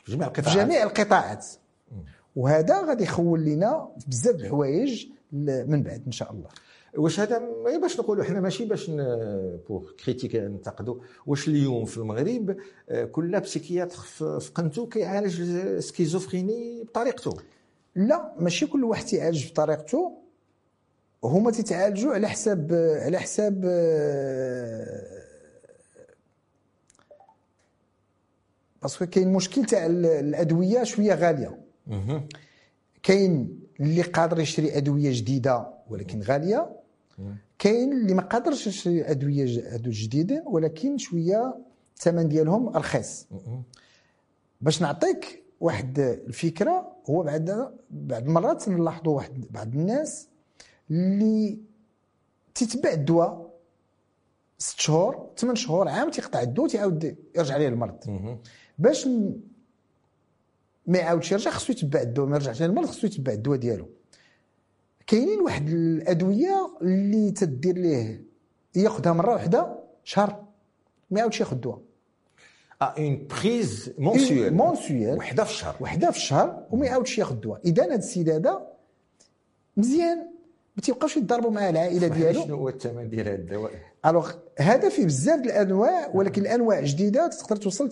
في 0.04 0.12
جميع 0.12 0.30
في 0.30 0.40
القطاعات. 0.40 0.58
جميع 0.58 0.84
القطاعات. 0.84 1.46
وهذا 2.36 2.82
غادي 2.86 3.04
يخول 3.04 3.46
لنا 3.46 3.90
بزاف 4.08 4.36
الحوايج 4.36 5.08
من 5.32 5.84
بعد 5.84 6.04
إن 6.06 6.12
شاء 6.12 6.32
الله. 6.32 6.50
واش 6.98 7.20
هذا 7.20 7.42
باش 7.82 8.00
نقولوا 8.00 8.24
حنا 8.24 8.40
ماشي 8.42 8.66
باش 8.66 8.92
pour 9.70 9.92
critiquer 10.06 10.36
ننتقدوا. 10.36 10.96
واش 11.28 11.48
اليوم 11.48 11.86
في 11.86 11.98
المغرب 11.98 12.58
آه، 12.90 13.06
كل 13.06 13.40
psychiatre 13.40 13.98
في 14.40 14.52
قنته 14.56 14.86
كيعالج 14.88 15.42
schizophrénie 15.80 16.84
بطريقته 16.84 17.38
لا 17.96 18.34
ماشي 18.40 18.66
كل 18.66 18.84
واحد 18.84 19.06
تيعالج 19.06 19.52
بطريقته 19.52 20.18
هما 21.24 21.52
تيتعالجوا 21.52 22.14
على 22.14 22.28
حساب 22.30 22.74
على 23.06 23.20
حساب 23.20 23.62
آه، 23.66 25.20
parce 28.82 28.97
que 28.97 29.06
كاين 29.06 29.34
مشكل 29.34 29.66
تاع 29.66 29.86
ال- 29.86 30.06
الأدوية 30.06 30.84
شوية 30.84 31.14
غالية. 31.14 31.60
كاين 33.04 33.60
اللي 33.80 34.02
قادر 34.02 34.40
يشري 34.40 34.78
أدوية 34.78 35.12
جديدة 35.14 35.68
ولكن 35.90 36.22
غالية. 36.22 36.79
كاين 37.60 37.94
اللي 37.94 38.14
ما 38.14 38.22
قادرش 38.22 38.88
أدوية 38.88 39.76
أدوية 39.76 39.94
جديدة 40.04 40.44
ولكن 40.48 40.98
شوية 40.98 41.58
الثمن 41.98 42.28
ديالهم 42.28 42.70
رخيص 42.70 43.28
باش 44.62 44.82
نعطيك 44.82 45.44
واحد 45.60 46.00
الفكرة 46.00 46.96
هو 47.10 47.24
بعد 47.24 47.72
بعد 47.90 48.26
المرات 48.28 48.70
نلاحظوا 48.70 49.16
واحد 49.16 49.46
بعض 49.52 49.76
الناس 49.76 50.28
اللي 50.92 51.60
تتبع 52.56 52.92
الدواء 52.92 53.50
ست 54.58 54.80
شهور 54.80 55.30
ثمان 55.38 55.56
شهور 55.56 55.88
عام 55.88 56.12
تيقطع 56.12 56.42
الدواء 56.42 56.68
تيعاود 56.70 57.18
يرجع 57.36 57.58
ليه 57.58 57.68
المرض 57.68 57.98
باش 58.80 59.08
ما 60.88 60.98
يعاودش 60.98 61.32
يرجع 61.32 61.52
خصو 61.52 61.74
يتبع 61.74 62.02
الدواء 62.02 62.28
ما 62.28 62.36
يرجعش 62.36 62.62
للمرض 62.62 62.86
خصو 62.88 63.08
يتبع 63.08 63.32
الدواء 63.34 63.58
ديالو. 63.58 63.90
كاينين 65.10 65.42
واحد 65.42 65.70
الأدوية 65.70 66.78
اللي 66.82 67.32
تدير 67.32 67.78
ليه 67.78 68.24
ياخذها 68.76 69.14
مرة 69.14 69.34
واحدة 69.34 69.76
شهر 70.04 70.44
ما 71.12 71.20
يعاودش 71.20 71.40
ياخذ 71.40 71.56
الدواء. 71.56 71.80
آه 72.82 72.86
une 72.86 73.28
prise 73.28 73.94
mensuelle 73.98 74.54
mensuelle 74.54 75.18
وحدة 75.18 75.44
في 75.44 75.52
الشهر 75.52 75.76
وحدة 75.82 76.12
في 76.12 76.18
الشهر 76.18 76.66
وما 76.72 76.86
يعاودش 76.86 77.18
ياخذ 77.18 77.34
الدواء. 77.34 77.62
إذا 77.66 77.86
هذا 77.86 77.96
السيد 77.96 78.30
هذا 78.30 78.68
مزيان 79.78 80.18
ما 80.76 80.82
تيبقاوش 80.84 81.18
يتضاربوا 81.18 81.52
مع 81.52 81.70
العائلة 81.70 82.08
ديالو. 82.08 82.44
شنو 82.44 82.56
هو 82.56 82.70
الثمن 82.70 83.10
ديال 83.10 83.28
هذا 83.28 83.36
الدواء؟ 83.36 83.72
alors 84.06 84.32
هذا 84.60 84.90
فيه 84.90 85.06
بزاف 85.06 85.40
الأنواع 85.40 86.12
ولكن 86.14 86.42
الأنواع 86.42 86.82
جديدة 86.82 87.28
تقدر 87.28 87.56
توصل 87.56 87.90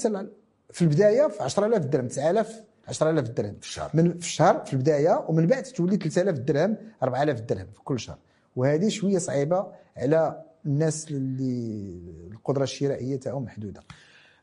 في 0.70 0.82
البداية 0.82 1.28
في 1.28 1.44
10000 1.44 1.86
درهم 1.86 2.08
9000 2.08 2.64
10000 2.88 3.30
درهم. 3.30 3.56
في 3.60 3.68
الشهر. 3.68 3.92
من 3.94 4.12
في 4.12 4.26
الشهر 4.26 4.66
في 4.66 4.74
البداية 4.74 5.26
ومن 5.30 5.48
بعد 5.48 5.64
تولي 5.64 5.98
3000 5.98 6.40
درهم 6.40 6.78
4000 7.04 7.42
درهم 7.42 7.68
في 7.74 7.82
كل 7.84 8.00
شهر. 8.00 8.18
وهذه 8.56 8.88
شوية 8.88 9.18
صعيبة 9.18 9.68
على 9.98 10.44
الناس 10.66 11.12
اللي 11.12 11.94
القدرة 12.32 12.64
الشرائية 12.64 13.16
تاعهم 13.20 13.44
محدودة. 13.44 13.82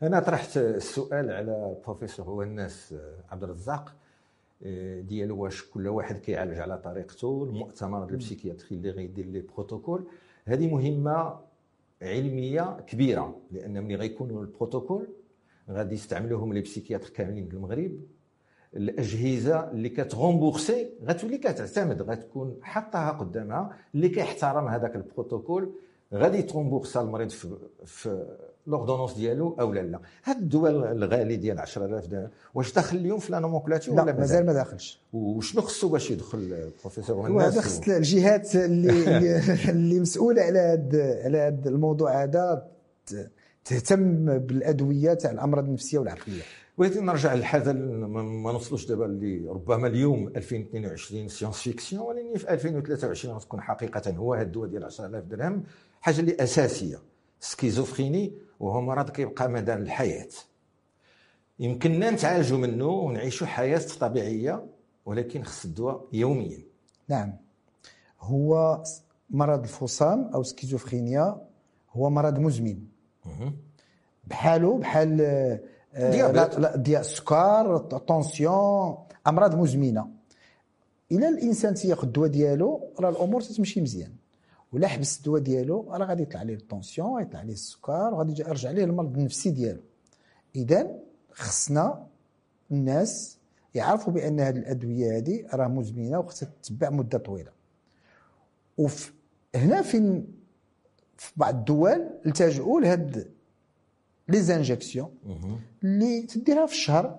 أنا 0.03 0.21
طرحت 0.21 0.57
السؤال 0.57 1.31
على 1.31 1.77
بروفيسور 1.85 2.27
هو 2.27 2.43
الناس 2.43 2.95
عبد 3.31 3.43
الرزاق 3.43 3.95
آه، 4.67 5.01
ديالو 5.01 5.43
واش 5.43 5.63
كل 5.71 5.89
واحد 5.89 6.19
كيعالج 6.19 6.59
على 6.59 6.79
طريقته 6.79 7.45
المؤتمر 7.45 8.09
البسيكياتري 8.09 8.77
اللي 8.77 8.91
غيدير 8.91 9.27
لي 9.27 9.41
بروتوكول. 9.41 10.07
هذه 10.45 10.67
مهمة 10.75 11.41
علمية 12.03 12.81
كبيرة 12.87 13.41
لأن 13.51 13.85
ملي 13.85 13.95
غيكونوا 13.95 14.43
البروتوكول 14.43 15.09
غادي 15.71 15.95
يستعملوهم 15.95 16.53
لي 16.53 16.61
بسيكياتر 16.61 17.09
كاملين 17.09 17.49
في 17.49 17.55
المغرب. 17.55 18.01
الأجهزة 18.77 19.71
اللي 19.71 19.89
كت 19.89 20.05
rembourser 20.05 20.87
غتولي 21.07 21.39
كتعتمد 21.39 22.03
غتكون 22.03 22.57
حطها 22.63 23.11
قدامها 23.11 23.77
اللي 23.95 24.09
كيحترم 24.09 24.69
هذاك 24.69 24.97
البروتوكول. 24.97 25.73
غادي 26.15 26.43
ت 26.43 26.48
rembourser 26.48 27.01
المريض 27.01 27.31
في, 27.31 27.49
في 27.87 28.27
l'ordonnance 28.67 29.13
ديالو 29.15 29.57
أو 29.61 29.73
لا 29.73 29.81
لا. 29.81 29.99
هاد 30.25 30.37
الدواء 30.37 30.85
الغالي 30.85 31.37
ديال 31.37 31.59
10000 31.59 32.07
درهم 32.07 32.29
واش 32.55 32.73
داخل 32.75 32.97
اليوم 32.97 33.19
في 33.19 33.33
la 33.33 33.39
nomenclature 33.39 33.95
لا 33.97 34.03
ولا 34.03 34.13
مازال 34.13 34.47
ما 34.47 34.53
داخلش. 34.53 35.01
وشنو 35.13 35.63
خصو 35.63 35.89
باش 35.89 36.11
يدخل 36.11 36.71
بروفيسور 36.81 37.27
وناس 37.27 37.53
هذا 37.53 37.61
خص 37.63 37.89
الجهات 37.89 38.57
اللي 38.57 38.91
اللي- 39.71 40.01
مسؤولة 40.01 40.43
على 40.43 40.59
هذا 40.59 41.23
على 41.25 41.39
هذا 41.39 41.69
الموضوع 41.69 42.23
هذا 42.23 42.67
تهتم 43.65 44.39
بالأدوية 44.39 45.15
تاع 45.15 45.31
الأمراض 45.31 45.65
النفسية 45.65 45.99
والعقلية. 45.99 46.43
بغيت 46.79 46.97
نرجع 46.99 47.35
ما 47.35 48.23
ما 48.23 48.53
نوصلوش 48.53 48.87
دابا 48.87 49.07
اللي 49.07 49.49
ربما 49.49 49.87
اليوم 49.87 50.29
2022 50.29 51.29
science 51.29 51.61
fiction 51.61 52.03
ولكن 52.03 52.39
في 52.39 52.51
2023 52.53 53.35
غتكون 53.35 53.61
حقيقة 53.61 54.11
هو 54.11 54.35
هاد 54.35 54.47
الدواء 54.47 54.69
ديال 54.69 54.85
10000 54.85 55.25
درهم 55.25 55.63
حاجة 56.01 56.21
اللي 56.21 56.37
أساسية 56.41 56.99
schizophrénie 57.41 58.33
وهو 58.61 58.81
مرض 58.81 59.11
كيبقى 59.11 59.49
مدى 59.49 59.75
الحياة. 59.75 60.29
يمكننا 61.59 62.11
نتعالجوا 62.11 62.59
منه 62.59 62.87
ونعيشوا 62.87 63.47
حياة 63.47 63.83
طبيعية 64.01 64.67
ولكن 65.07 65.43
خص 65.43 65.65
الدواء 65.65 66.09
يوميا. 66.13 66.59
نعم. 67.09 67.37
هو 68.21 68.83
مرض 69.31 69.63
الفصام 69.63 70.31
أو 70.35 70.43
سكيزوفرينيا 70.43 71.41
هو 71.93 72.11
مرض 72.11 72.39
مزمن. 72.39 72.79
بحاله 74.25 74.79
بحال 74.79 75.21
ديال 76.77 77.01
السكر 77.01 77.77
الطونسيون 77.77 78.97
امراض 79.27 79.55
مزمنه 79.55 80.09
إلى 81.13 81.29
الانسان 81.29 81.75
تياخذ 81.75 82.07
الدواء 82.07 82.29
ديالو 82.29 82.91
راه 83.01 83.11
الأمور 83.11 83.41
تتمشي 83.41 83.81
مزيان 83.81 84.13
ولا 84.73 84.89
حبس 84.89 85.19
الدواء 85.19 85.41
ديالو 85.41 85.91
راه 85.91 86.07
غادي 86.07 86.23
يطلع 86.23 86.41
عليه 86.41 86.55
الطونسيون 86.55 87.23
يطلع 87.23 87.41
عليه 87.41 87.53
السكر 87.53 88.15
وغادي 88.15 88.43
يرجع 88.43 88.69
عليه 88.69 88.85
المرض 88.85 89.19
النفسي 89.19 89.51
ديالو 89.51 89.81
اذا 90.57 90.91
خصنا 91.33 92.07
الناس 92.71 93.39
يعرفوا 93.75 94.13
بان 94.13 94.41
هذه 94.41 94.59
الادويه 94.59 95.17
هذه 95.17 95.47
راه 95.55 95.69
مزمنه 95.69 96.19
وخصها 96.19 96.49
تتبع 96.63 96.91
مده 96.91 97.19
طويله 97.19 97.51
وف 98.79 99.15
هنا 99.55 99.83
فين 99.83 100.27
في 101.17 101.33
بعض 101.37 101.55
الدول 101.55 102.11
التجؤوا 102.27 102.81
لهاد 102.81 103.34
لي 104.29 104.41
زانجيكسيون 104.41 105.11
اللي 105.85 106.23
تديرها 106.23 106.67
في 106.67 106.73
الشهر 106.73 107.19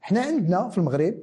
حنا 0.00 0.20
عندنا 0.20 0.68
في 0.68 0.78
المغرب 0.78 1.14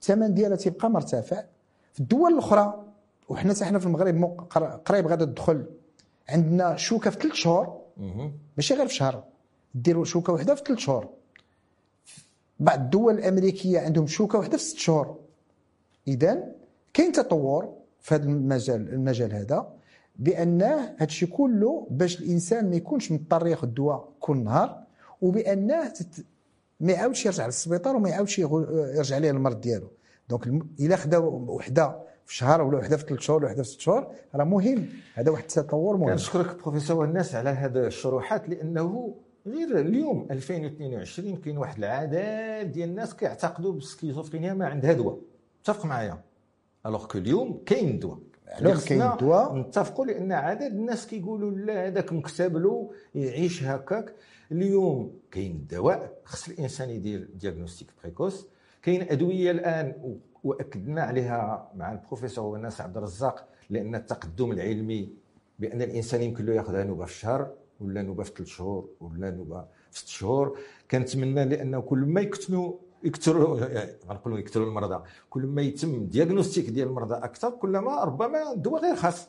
الثمن 0.00 0.34
ديالها 0.34 0.56
تيبقى 0.56 0.90
مرتفع 0.90 1.44
في 1.92 2.00
الدول 2.00 2.32
الاخرى 2.32 2.84
وحنا 3.28 3.54
حتى 3.54 3.64
حنا 3.64 3.78
في 3.78 3.86
المغرب 3.86 4.24
قريب 4.84 5.06
غادا 5.06 5.24
تدخل 5.24 5.66
عندنا 6.28 6.76
شوكه 6.76 7.10
في 7.10 7.18
ثلاث 7.20 7.34
شهور 7.34 7.80
ماشي 8.56 8.74
غير 8.74 8.86
في 8.88 8.94
شهر 8.94 9.24
ديروا 9.74 10.04
شوكه 10.04 10.32
واحدة 10.32 10.54
في 10.54 10.62
ثلاث 10.66 10.78
شهور 10.78 11.08
بعض 12.60 12.80
الدول 12.80 13.14
الامريكيه 13.18 13.80
عندهم 13.80 14.06
شوكه 14.06 14.38
واحدة 14.38 14.56
في 14.56 14.62
ست 14.62 14.76
شهور 14.78 15.18
اذا 16.08 16.52
كاين 16.94 17.12
تطور 17.12 17.74
في 18.00 18.14
هذا 18.14 18.24
المجال 18.24 18.88
المجال 18.94 19.32
هذا 19.32 19.72
بأنه 20.18 20.74
هذا 20.96 21.04
الشيء 21.04 21.28
كله 21.28 21.86
باش 21.90 22.20
الإنسان 22.20 22.70
ما 22.70 22.76
يكونش 22.76 23.12
مضطر 23.12 23.46
ياخذ 23.46 23.66
دواء 23.66 24.08
كل 24.20 24.36
نهار 24.36 24.82
وبأنه 25.22 25.88
تت... 25.88 26.24
ما 26.80 26.92
يعاودش 26.92 27.26
يرجع 27.26 27.46
للسبيطار 27.46 27.96
وما 27.96 28.08
يعاودش 28.08 28.38
يرجع 28.38 29.18
ليه 29.18 29.30
المرض 29.30 29.60
ديالو. 29.60 29.90
donc 30.28 30.46
الم... 30.46 30.68
إلا 30.80 30.96
خدا 30.96 31.18
وحده 31.18 31.96
في 32.26 32.34
شهر 32.36 32.62
ولا 32.62 32.78
وحده 32.78 32.96
في 32.96 33.04
ثلاث 33.06 33.20
شهور 33.20 33.38
ولا 33.38 33.46
وحده 33.46 33.62
في 33.62 33.68
ست 33.68 33.80
شهور 33.80 34.06
راه 34.34 34.44
مهم. 34.44 34.88
هذا 35.14 35.30
واحد 35.30 35.42
التطور 35.42 35.96
مهم. 35.96 36.08
كنشكرك 36.10 36.62
بروفيسور 36.62 37.04
وناس 37.04 37.34
على 37.34 37.50
هذه 37.50 37.86
الشروحات 37.86 38.48
لأنه 38.48 39.14
غير 39.46 39.78
اليوم 39.80 40.26
2022 40.30 41.36
كاين 41.36 41.58
واحد 41.58 41.78
العدد 41.78 42.72
ديال 42.72 42.88
الناس 42.88 43.14
كيعتقدوا 43.14 43.72
بالسكيزوفرينيا 43.72 44.54
ما 44.54 44.66
عندها 44.66 44.92
دواء. 44.92 45.18
اتفق 45.62 45.84
معايا. 45.86 46.18
alors 46.86 47.06
que 47.06 47.18
اليوم 47.18 47.62
كاين 47.66 47.98
دواء. 47.98 48.18
خصنا 48.54 49.16
كاين. 49.16 49.60
نتفقوا 49.60 50.06
لأن 50.06 50.32
عدد 50.32 50.62
الناس 50.62 51.06
كيقولوا 51.06 51.50
لا 51.50 51.86
هذاك 51.86 52.12
مكتب 52.12 52.56
له 52.56 52.90
يعيش 53.14 53.64
هكاك. 53.64 54.14
اليوم 54.52 55.18
كاين 55.30 55.52
الدواء 55.52 56.18
خص 56.24 56.48
الإنسان 56.48 56.90
يدير 56.90 57.28
diagnostic 57.34 57.88
précoce 58.02 58.46
كاين 58.82 59.02
أدوية 59.02 59.50
الآن 59.50 60.18
وأكدنا 60.44 61.02
عليها 61.02 61.70
مع 61.76 61.92
البروفيسور 61.92 62.44
وناس 62.44 62.80
عبد 62.80 62.96
الرزاق 62.96 63.48
لأن 63.70 63.94
التقدم 63.94 64.52
العلمي 64.52 65.12
بأن 65.58 65.82
الإنسان 65.82 66.22
يمكن 66.22 66.46
له 66.46 66.52
يأخذها 66.54 66.84
نوبة 66.84 67.04
في 67.04 67.10
الشهر 67.10 67.52
ولا 67.80 68.02
نوبة 68.02 68.22
في 68.22 68.32
ثلاث 68.36 68.48
شهور 68.48 68.88
ولا 69.00 69.30
نوبة 69.30 69.64
في 69.90 69.98
ست 70.00 70.08
شهور. 70.08 70.58
كنتمنى 70.90 71.44
لأنه 71.44 71.80
كل 71.80 71.98
ما 71.98 72.20
يكتنوا 72.20 72.72
يكثروا 73.04 73.60
غنقولوا 74.08 74.38
يكثروا 74.38 74.66
المرضى. 74.66 75.02
كل 75.30 75.46
ما 75.46 75.62
يتم 75.62 76.06
دياغنوستيك 76.06 76.70
ديال 76.70 76.88
المرضى 76.88 77.14
أكثر 77.14 77.50
كلما 77.50 78.04
ربما 78.04 78.52
الدواء 78.52 78.82
غير 78.82 78.96
خاص. 78.96 79.28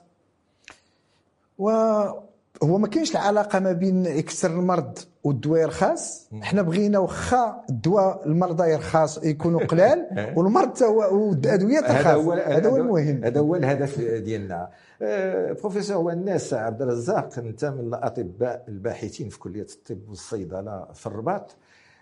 وهو 1.58 2.78
ما 2.78 2.88
كاينش 2.88 3.12
العلاقة 3.12 3.60
ما 3.60 3.72
بين 3.72 4.06
يكسر 4.06 4.52
المرض 4.52 5.00
والدواء 5.24 5.62
يرخص 5.62 6.30
حنا 6.42 6.62
بغينا 6.62 7.00
واخا 7.00 7.64
الدواء 7.70 8.28
المرضى 8.28 8.72
يرخص 8.72 9.24
يكونوا 9.24 9.66
قلال 9.66 10.08
والمرض 10.36 10.74
تا 10.74 10.86
هو 10.86 11.28
والأدوية 11.30 11.80
ترخص 11.80 12.06
هذا 12.06 12.14
هو 12.14 12.32
هذا 12.32 12.70
هو 12.70 12.78
المهم. 12.78 13.24
هذا 13.24 13.40
هو 13.40 13.56
الهدف 13.56 14.00
ديالنا. 14.02 14.70
آه، 15.02 15.54
بروفيسور 15.54 15.98
والناس 15.98 16.54
عبد 16.54 16.82
الرزاق 16.82 17.30
انت 17.38 17.66
من 17.66 17.80
الأطباء 17.80 18.66
الباحثين 18.68 19.30
في 19.30 19.40
كلية 19.40 19.68
الطب 19.76 20.10
والصيدلة 20.10 20.88
في 20.94 21.08
الرباط. 21.08 21.56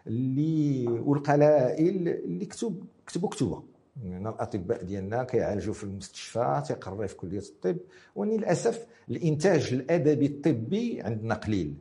اللي 0.08 0.88
والقلائل 0.88 2.08
اللي 2.08 2.46
كتب 2.46 2.84
كتبوا 3.08 3.30
كتبه 3.30 3.64
من 4.04 4.28
الأطباء 4.28 4.84
ديالنا 4.84 5.24
كيعالجوا 5.24 5.74
في 5.74 5.84
المستشفى 5.84 6.64
تيقري 6.68 7.08
في 7.08 7.16
كلية 7.16 7.40
الطب. 7.40 7.78
ولكن 8.16 8.38
للأسف 8.38 8.86
الإنتاج 9.10 9.74
الأدبي 9.74 10.26
الطبي 10.26 11.02
عندنا 11.02 11.36
قليل. 11.36 11.74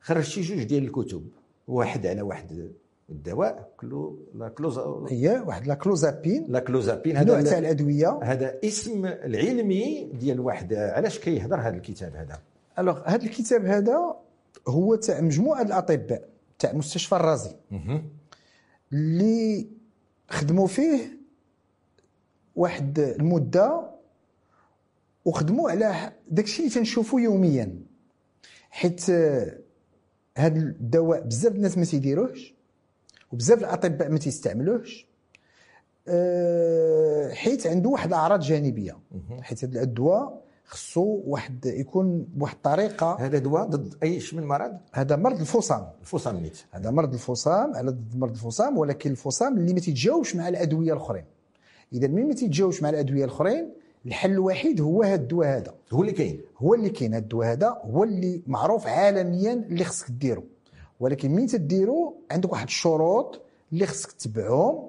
خرج 0.00 0.22
شي 0.22 0.40
جوج 0.40 0.62
ديال 0.62 0.84
الكتب 0.84 1.26
واحد 1.68 2.06
على 2.06 2.22
واحد 2.22 2.70
الدواء 3.10 3.72
كلو 3.76 4.18
لا 4.34 4.48
كلوز 4.48 4.78
هي 5.08 5.42
واحد 5.46 5.66
لا 5.66 5.74
كلوزابين. 5.74 6.46
لا 6.48 6.58
كلوزابين. 6.58 7.26
نوع 7.26 7.38
هذا 7.38 7.50
تاع 7.50 7.58
الأدوية. 7.58 8.18
هذا 8.22 8.58
اسم 8.64 9.06
العلمي 9.06 10.10
ديال 10.20 10.40
واحد. 10.40 10.74
علاش 10.74 11.18
كيهضر 11.18 11.60
هذا 11.60 11.76
الكتاب 11.76 12.16
هذا؟ 12.16 12.38
ألوغ 12.78 13.00
هذا 13.04 13.24
الكتاب 13.24 13.64
هذا 13.64 14.16
هو 14.68 14.94
تاع 14.94 15.20
مجموعة 15.20 15.62
الأطباء. 15.62 16.31
تاع 16.62 16.72
مستشفى 16.72 17.14
الرازي. 17.16 17.56
اللي 18.92 19.68
خدموا 20.28 20.66
فيه 20.66 21.18
واحد 22.56 22.98
المدة 22.98 23.90
وخدموا 25.24 25.70
على 25.70 26.12
داكشي 26.30 26.62
اللي 26.62 26.74
تنشوفوا 26.74 27.20
يوميا. 27.20 27.78
حيت 28.70 29.10
آه، 29.10 29.58
هذا 30.36 30.58
الدواء 30.58 31.20
بزاف 31.20 31.54
الناس 31.54 31.78
ما 31.78 31.84
تيديروهش 31.84 32.54
وبزاف 33.32 33.58
الأطباء 33.58 34.10
ما 34.10 34.18
تيستعملوهش. 34.18 35.06
آه، 36.08 37.32
حيت 37.32 37.66
عنده 37.66 37.88
واحد 37.90 38.08
الأعراض 38.08 38.40
جانبية. 38.40 38.98
حيت 39.40 39.64
هذا 39.64 39.82
الدواء 39.82 40.44
خصو 40.72 41.20
واحد 41.26 41.66
يكون 41.66 42.26
بواحد 42.34 42.54
الطريقة. 42.54 43.16
هذا 43.20 43.38
دواء 43.38 43.64
ضد 43.64 43.94
أي 44.02 44.20
شيء 44.20 44.38
من 44.38 44.42
المرض؟ 44.42 44.72
هذا 44.92 45.16
مرض 45.16 45.40
الفصام 45.40 45.88
الفوساميت 46.00 46.58
هذا 46.70 46.90
مرض 46.90 47.12
الفصام 47.12 47.74
على 47.76 47.90
ضد 47.90 48.16
مرض 48.16 48.30
الفصام 48.30 48.78
ولكن 48.78 49.10
الفصام 49.10 49.58
اللي 49.58 49.72
ما 49.74 49.80
تيتجاوبش 49.80 50.36
مع 50.36 50.48
الأدوية 50.48 50.92
الأخرين. 50.92 51.24
إذا 51.92 52.08
ملي 52.08 52.24
ما 52.24 52.34
تيتجاوبش 52.34 52.82
مع 52.82 52.88
الأدوية 52.88 53.24
الأخرين 53.24 53.72
الحل 54.06 54.30
الوحيد 54.30 54.80
هو 54.80 55.02
هذا 55.02 55.14
الدواء 55.14 55.48
هذا. 55.48 55.74
هو 55.92 56.00
اللي 56.02 56.12
كاين. 56.12 56.40
هو 56.58 56.74
اللي 56.74 56.90
كاين 56.90 57.14
هذا 57.14 57.22
الدواء 57.22 57.52
هذا 57.52 57.80
هو 57.84 58.04
اللي 58.04 58.42
معروف 58.46 58.86
عالميا 58.86 59.52
اللي 59.52 59.84
خصك 59.84 60.10
ديرو. 60.10 60.44
ولكن 61.00 61.30
مين 61.30 61.46
تديرو؟ 61.46 62.16
عندك 62.30 62.52
واحد 62.52 62.66
الشروط 62.66 63.40
اللي 63.72 63.86
خصك 63.86 64.12
تتبعهم 64.12 64.88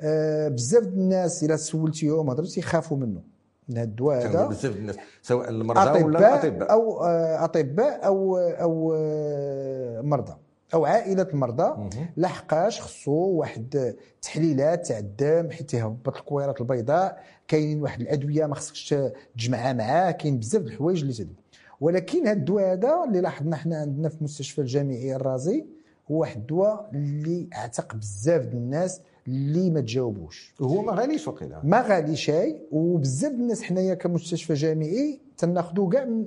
آه 0.00 0.48
بزاف 0.48 0.82
الناس 0.84 1.44
إلا 1.44 1.56
سولتيهم 1.56 2.30
هضروا 2.30 2.48
تيخافوا 2.48 2.96
منه. 2.96 3.22
من 3.70 3.78
الدواء 3.78 4.26
هذا. 4.26 4.46
بزاف 4.46 4.76
الناس 4.76 4.96
سواء 5.22 5.50
المرضى 5.50 6.02
ولا 6.02 6.34
أطباء 6.34 6.46
الأطباء. 6.46 6.72
أو 6.72 7.04
آه، 7.04 7.44
أطباء 7.44 8.06
أو 8.06 8.38
أو 8.38 8.94
آه، 8.96 10.00
مرضى 10.00 10.36
أو 10.74 10.84
عائلة 10.84 11.22
المرضى. 11.22 11.90
لحقاش 12.16 12.80
خصو 12.80 13.12
واحد 13.12 13.94
التحليلات 14.16 14.86
تاع 14.86 14.98
الدم 14.98 15.50
حيت 15.50 15.74
يهبط 15.74 16.16
الكويرات 16.16 16.60
البيضاء. 16.60 17.22
كاينين 17.48 17.82
واحد 17.82 18.00
الأدوية 18.00 18.46
ما 18.46 18.54
خصكش 18.54 18.94
تجمعها 19.36 19.72
معاه. 19.72 20.10
كاين 20.10 20.38
بزاف 20.38 20.62
الحوايج 20.62 21.00
اللي 21.00 21.12
تدوي. 21.12 21.34
ولكن 21.80 22.26
هذا 22.26 22.32
الدواء 22.32 22.72
هذا 22.72 23.04
اللي 23.04 23.20
لاحظنا 23.20 23.56
حنا 23.56 23.76
عندنا 23.76 24.08
في 24.08 24.16
المستشفى 24.18 24.60
الجامعي 24.60 25.16
الرازي 25.16 25.66
هو 26.10 26.16
واحد 26.16 26.36
الدواء 26.36 26.90
اللي 26.94 27.48
أعتق 27.54 27.94
بزاف 27.94 28.42
د 28.42 28.54
الناس 28.54 29.00
اللي 29.26 29.70
ما 29.70 29.80
تجاوبوش. 29.80 30.54
هو 30.60 30.82
ما 30.82 30.92
غاليش 30.92 31.28
وقيلا. 31.28 31.60
ما 31.64 31.80
غالي 31.82 32.16
شيء 32.16 32.62
وبزاف 32.72 33.32
الناس 33.32 33.62
حنايا 33.62 33.94
كمستشفى 33.94 34.54
جامعي 34.54 35.20
تناخذوا 35.36 35.90
كاع 35.90 36.04
من 36.04 36.26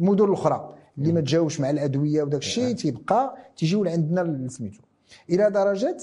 المدن 0.00 0.24
الاخرى 0.24 0.74
اللي 0.98 1.12
ما 1.12 1.20
تجاوبش 1.20 1.60
مع 1.60 1.70
الأدوية 1.70 2.22
وداك 2.22 2.40
الشيء 2.40 2.74
تيبقى 2.74 3.36
تيجيو 3.56 3.84
لعندنا 3.84 4.48
سميتو. 4.48 4.80
إلى 5.30 5.50
درجة 5.50 5.96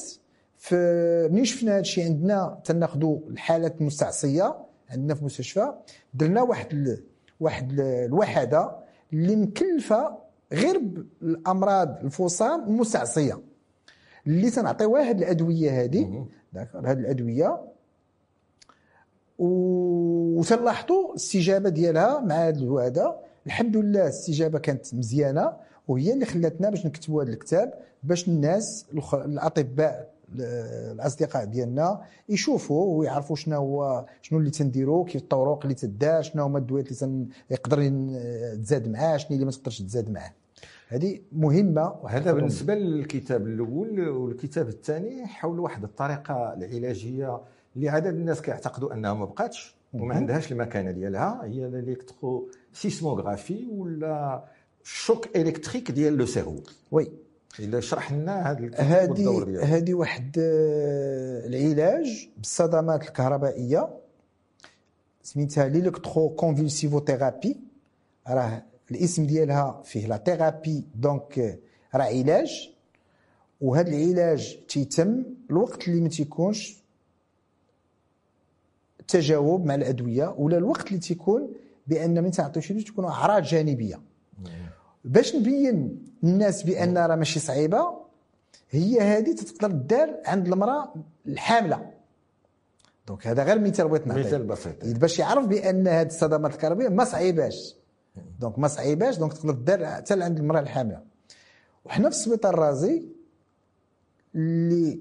في 0.58 0.76
ملي 1.32 1.46
شفنا 1.46 1.72
هذا 1.72 1.80
الشيء 1.80 2.06
عندنا؟ 2.06 2.60
تناخذوا 2.64 3.20
الحالات 3.30 3.82
المستعصية 3.82 4.56
عندنا 4.90 5.14
في 5.14 5.20
المستشفى 5.22 5.74
درنا 6.14 6.42
واحد 6.42 6.74
ال... 6.74 7.04
واحد 7.40 7.72
ال- 7.72 7.80
الوحدة 7.82 8.72
اللي 9.14 9.36
مكلفة 9.36 10.18
غير 10.54 10.82
بالامراض 11.22 11.98
الفصام 12.04 12.64
المستعصية. 12.68 13.40
اللي 14.28 14.50
تنعطيوها 14.50 15.10
هاد 15.10 15.18
الأدوية 15.18 15.84
هذه. 15.84 16.26
داكور. 16.54 16.90
هاد 16.90 17.00
الأدوية. 17.00 17.62
وتلاحظوا 19.40 21.10
الاستجابة 21.12 21.70
ديالها 21.70 22.20
مع 22.20 22.36
هذا 22.86 23.16
الحمد 23.46 23.78
لله 23.78 24.02
الاستجابة 24.02 24.60
كانت 24.60 24.94
مزيانة 24.96 25.54
وهي 25.88 26.14
اللي 26.14 26.26
خلاتنا 26.26 26.70
باش 26.70 26.86
نكتبوا 26.86 27.24
هذا 27.24 27.30
الكتاب 27.32 27.74
باش 28.04 28.28
الناس 28.28 28.86
الأطباء 29.14 30.12
ال- 30.36 30.42
الأصدقاء 30.92 31.46
ديالنا 31.46 32.02
يشوفوا 32.30 32.98
ويعرفوا 33.00 33.36
شنو 33.36 33.58
هو 33.58 34.06
شنو 34.22 34.40
اللي 34.40 34.50
تنديروا 34.50 35.06
كيف 35.06 35.22
الطرق 35.22 35.60
اللي 35.64 35.76
تدار 35.76 36.22
شنو 36.22 36.44
هما 36.44 36.58
الدويات 36.60 37.04
اللي 37.04 37.28
يقدر 37.52 37.82
ين- 37.82 38.20
تزاد 38.64 38.88
معاه 38.88 39.18
شنو 39.18 39.32
اللي 39.32 39.46
ما 39.46 39.52
تقدرش 39.52 39.82
تزاد 39.82 40.10
معاه. 40.10 40.32
هذه 40.92 41.20
مهمة 41.32 41.96
وهذا 42.04 42.34
بالنسبة 42.34 42.76
للكتاب 42.76 43.48
الأول 43.48 44.10
والكتاب 44.10 44.68
الثاني 44.68 45.28
حول 45.28 45.60
واحد 45.60 45.84
الطريقة 45.84 46.54
العلاجية 46.54 47.42
اللي 47.76 47.90
عدد 47.90 48.14
الناس 48.16 48.42
كيعتقدوا 48.42 48.94
أنها 48.94 49.14
ما 49.14 49.26
بقاتش 49.26 49.76
وما. 49.94 50.16
عندهاش 50.16 50.52
المكانة 50.52 50.92
ديالها 50.92 51.42
هي 51.44 51.66
ال 51.66 52.50
électrosismographie 52.74 53.68
ولا 53.72 54.44
choc 54.84 55.36
électrique 55.36 55.92
ديال 55.92 56.18
le 56.18 56.26
cerveau. 56.26 56.56
oui. 56.92 57.12
إلا 57.60 57.80
شرح 57.80 58.12
لنا 58.12 58.52
هذا 58.52 58.70
هذه 58.76 59.60
هذه 59.64 59.94
واحد 59.94 60.38
آه، 60.40 61.48
العلاج 61.48 62.30
بالصدمات 62.38 63.02
الكهربائية 63.04 63.90
سميتها 65.24 65.68
l'électroconvulsivothérapie 65.68 67.58
راه 68.28 68.71
الاسم 68.92 69.26
ديالها 69.26 69.82
فيه 69.86 70.08
la 70.08 70.18
thérapie 70.26 70.84
donc 70.96 71.40
آه، 71.40 71.58
راه 71.96 72.04
علاج. 72.04 72.72
وهذا 73.62 73.90
العلاج 73.90 74.58
تيتم 74.70 75.24
الوقت 75.50 75.88
اللي 75.88 76.02
ما 76.02 76.10
تيكونش 76.10 76.78
تجاوب 79.08 79.66
مع 79.66 79.76
الأدوية 79.76 80.36
ولا 80.38 80.58
الوقت 80.58 80.88
اللي 80.88 81.00
تيكون 81.00 81.54
بأن 81.88 82.24
من 82.24 82.32
تعطيو 82.32 82.62
شي 82.62 82.84
تكون 82.84 83.06
أعراض 83.06 83.44
جانبية. 83.44 84.02
باش 85.06 85.36
نبين 85.36 86.06
للناس 86.24 86.64
بأن 86.64 86.98
راه 86.98 87.16
ماشي 87.16 87.40
صعيبة 87.40 87.98
هي 88.70 89.00
هذه 89.00 89.36
تقدر 89.36 89.72
دار 89.72 90.18
عند 90.26 90.48
المرأة 90.48 90.94
الحاملة. 91.28 91.92
donc 93.08 93.28
هذا 93.28 93.44
غير 93.44 93.60
مثال 93.60 93.88
بغيت 93.88 94.08
نعطيه. 94.08 94.22
مثال 94.22 94.44
بسيط. 94.44 94.86
باش 94.86 95.20
يعرف 95.20 95.46
بأن 95.46 95.88
هذه 95.88 96.08
الصدمات 96.08 96.54
الكهربائية 96.54 96.90
ما 96.90 97.04
صعيباش 97.06 97.76
donc 98.40 98.60
ما 98.60 98.68
صعيباش 98.68 99.18
donc 99.18 99.34
تقدر 99.34 99.52
دار 99.54 99.86
حتى 99.86 100.24
عند 100.24 100.40
المرأة 100.40 100.60
الحامله 100.60 101.02
وحنا 101.86 102.10
في 102.10 102.16
السبيطار 102.16 102.54
الرازي 102.54 103.04
اللي 104.36 105.00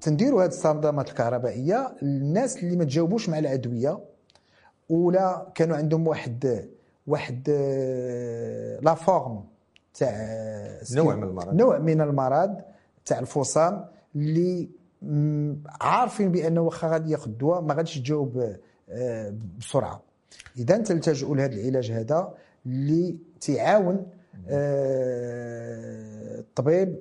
تنديروا 0.00 0.42
هذه 0.44 0.48
الصدمات 0.48 1.08
الكهربائية 1.08 1.96
للناس 2.02 2.56
اللي 2.62 2.76
ما 2.76 2.84
تجاوبوش 2.84 3.28
مع 3.28 3.38
الأدوية 3.38 3.98
ولا 4.88 5.52
كانوا 5.54 5.76
عندهم 5.76 6.08
واحد 6.08 6.68
واحد 7.06 7.50
la 8.82 8.94
forme 8.94 9.44
تاع 9.94 10.10
نوع 10.92 11.14
من 11.14 11.22
المرض. 11.22 11.54
نوع 11.54 11.78
من 11.78 12.00
المرض 12.00 12.60
تاع 13.04 13.18
الفصام 13.18 13.84
اللي 14.16 14.68
عارفين 15.80 16.32
بأنه 16.32 16.60
واخا 16.60 16.88
غادي 16.88 17.10
ياخذ 17.12 17.30
الدواء 17.30 17.60
ما 17.60 17.74
غاديش 17.74 17.98
تجاوب 17.98 18.56
آه، 18.90 19.34
بسرعة. 19.58 20.02
إذا 20.56 20.78
تلتجئوا 20.78 21.36
لهذا 21.36 21.54
العلاج 21.54 21.90
هذا 21.90 22.34
اللي 22.66 23.16
تيعاون 23.40 24.06
آه، 24.48 26.38
الطبيب 26.38 26.96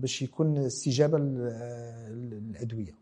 باش 0.00 0.22
يكون 0.22 0.58
استجابه 0.58 1.18
للادويه 1.18 2.94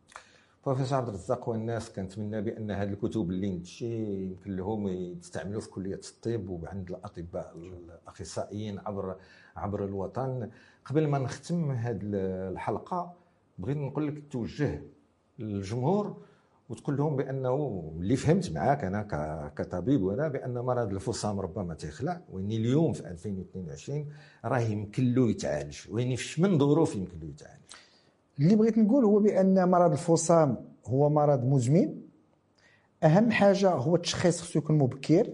بروفيسور 0.67 0.99
عبد 0.99 1.09
الرزاق 1.09 1.49
والناس 1.49 1.91
كنتمنى 1.91 2.43
بان 2.43 2.71
هذه 2.71 2.89
الكتب 2.89 3.31
اللي 3.31 3.51
نتشي 3.51 4.23
يمكن 4.23 4.57
لهم 4.57 4.89
يستعملوا 4.89 5.61
في 5.61 5.71
كليه 5.71 6.01
الطب 6.09 6.49
وعند 6.49 6.91
الاطباء 6.91 7.57
الاخصائيين 7.57 8.79
عبر 8.79 9.17
عبر 9.57 9.85
الوطن 9.85 10.51
قبل 10.85 11.09
ما 11.09 11.19
نختم 11.19 11.71
هذه 11.71 12.01
الحلقة 12.03 13.17
بغيت 13.59 13.77
نقول 13.77 14.07
لك 14.09 14.23
توجه 14.31 14.83
للجمهور 15.39 16.17
وتقول 16.69 16.97
لهم 16.97 17.17
بأنه 17.17 17.85
اللي 17.99 18.17
فهمت 18.17 18.53
معاك 18.53 18.85
أنا 18.85 19.03
كطبيب 19.57 20.03
وأنا 20.03 20.29
بأن 20.29 20.59
مرض 20.59 20.93
الفصام 20.93 21.41
ربما 21.41 21.75
تيخلع 21.75 22.21
وان 22.33 22.51
اليوم 22.53 22.93
في 22.93 23.09
2022 23.09 24.07
راه 24.45 24.59
يمكن 24.59 25.15
له 25.15 25.31
يتعالج 25.31 25.77
وان 25.91 26.17
من 26.39 26.59
ظروف 26.59 26.97
يمكن 26.97 27.19
له 27.23 27.29
يتعالج. 27.29 27.63
اللي 28.41 28.57
بغيت 28.57 28.79
نقول 28.79 29.05
هو 29.05 29.19
بأن 29.21 29.69
مرض 29.69 29.93
الفصام 29.93 30.57
هو 30.87 31.09
مرض 31.11 31.45
مزمن. 31.45 31.95
أهم 33.03 33.31
حاجة 33.31 33.71
هو 33.71 33.97
التشخيص 33.97 34.41
خصو 34.41 34.59
يكون 34.59 34.79
مبكر 34.79 35.33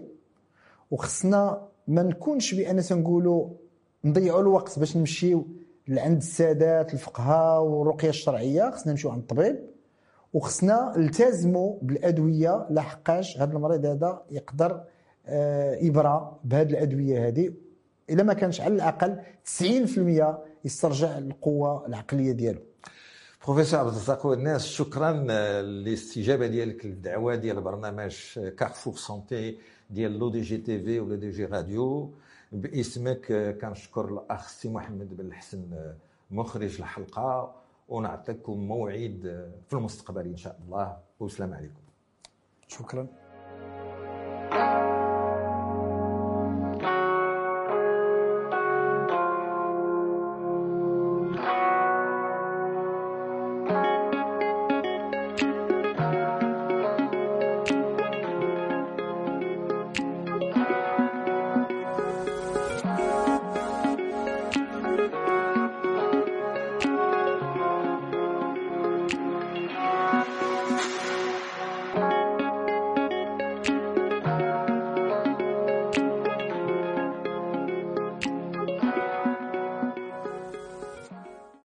وخصنا 0.91 1.67
ما 1.87 2.03
نكونش 2.03 2.53
بأن 2.53 2.81
تنقولوا 2.81 3.49
نضيعوا 4.05 4.41
الوقت 4.41 4.79
باش 4.79 4.97
نمشيو 4.97 5.47
لعند 5.87 6.17
السادات 6.17 6.93
الفقهاء 6.93 7.63
والرقية 7.63 8.09
الشرعية 8.09 8.71
خصنا 8.71 8.91
نمشيو 8.91 9.11
عند 9.11 9.21
الطبيب. 9.21 9.72
وخصنا 10.33 10.93
نلتزموا 10.97 11.77
بالأدوية 11.81 12.67
لحقاش 12.69 13.37
هذا 13.37 13.53
المريض 13.53 13.85
هذا 13.85 14.21
يقدر 14.31 14.83
آه، 15.25 15.75
يبرى 15.75 16.39
بهذه 16.43 16.69
الأدوية 16.69 17.27
هذه 17.27 17.53
إلا 18.09 18.23
ما 18.23 18.33
كانش 18.33 18.61
على 18.61 18.73
الأقل 18.75 19.19
90% 19.45 20.37
يسترجع 20.65 21.17
القوة 21.17 21.85
العقلية 21.87 22.31
ديالو. 22.31 22.59
بروفيسور 23.45 23.79
عبد 23.79 23.89
الرزاق 23.89 24.25
والناس 24.25 24.65
شكرا 24.65 25.27
آه، 25.29 25.61
للاستجابه 25.61 26.47
ديالك 26.47 26.85
للدعوة 26.85 27.35
ديال 27.35 27.61
برنامج 27.61 28.15
Carrefour 28.57 28.95
santé 28.95 29.57
ديال 29.89 30.19
لو 30.19 30.29
دي 30.29 30.41
جي 30.41 30.57
تي 30.57 30.79
في 30.83 30.99
ولا 30.99 31.15
دي 31.15 31.29
جي 31.29 31.45
راديو. 31.45 32.13
باسمك 32.51 33.31
آه، 33.31 33.51
كنشكر 33.51 34.05
الأخ 34.09 34.47
سي 34.49 34.69
محمد 34.69 35.17
بن 35.17 35.25
الحسن 35.25 35.73
آه، 35.73 35.95
مخرج 36.31 36.77
الحلقة. 36.79 37.55
ونعطيكم 37.87 38.57
موعد 38.57 39.51
في 39.67 39.73
المستقبل 39.73 40.25
إن 40.27 40.37
شاء 40.37 40.59
الله. 40.65 40.97
والسلام 41.19 41.53
عليكم. 41.53 41.81
شكرا. 42.67 43.07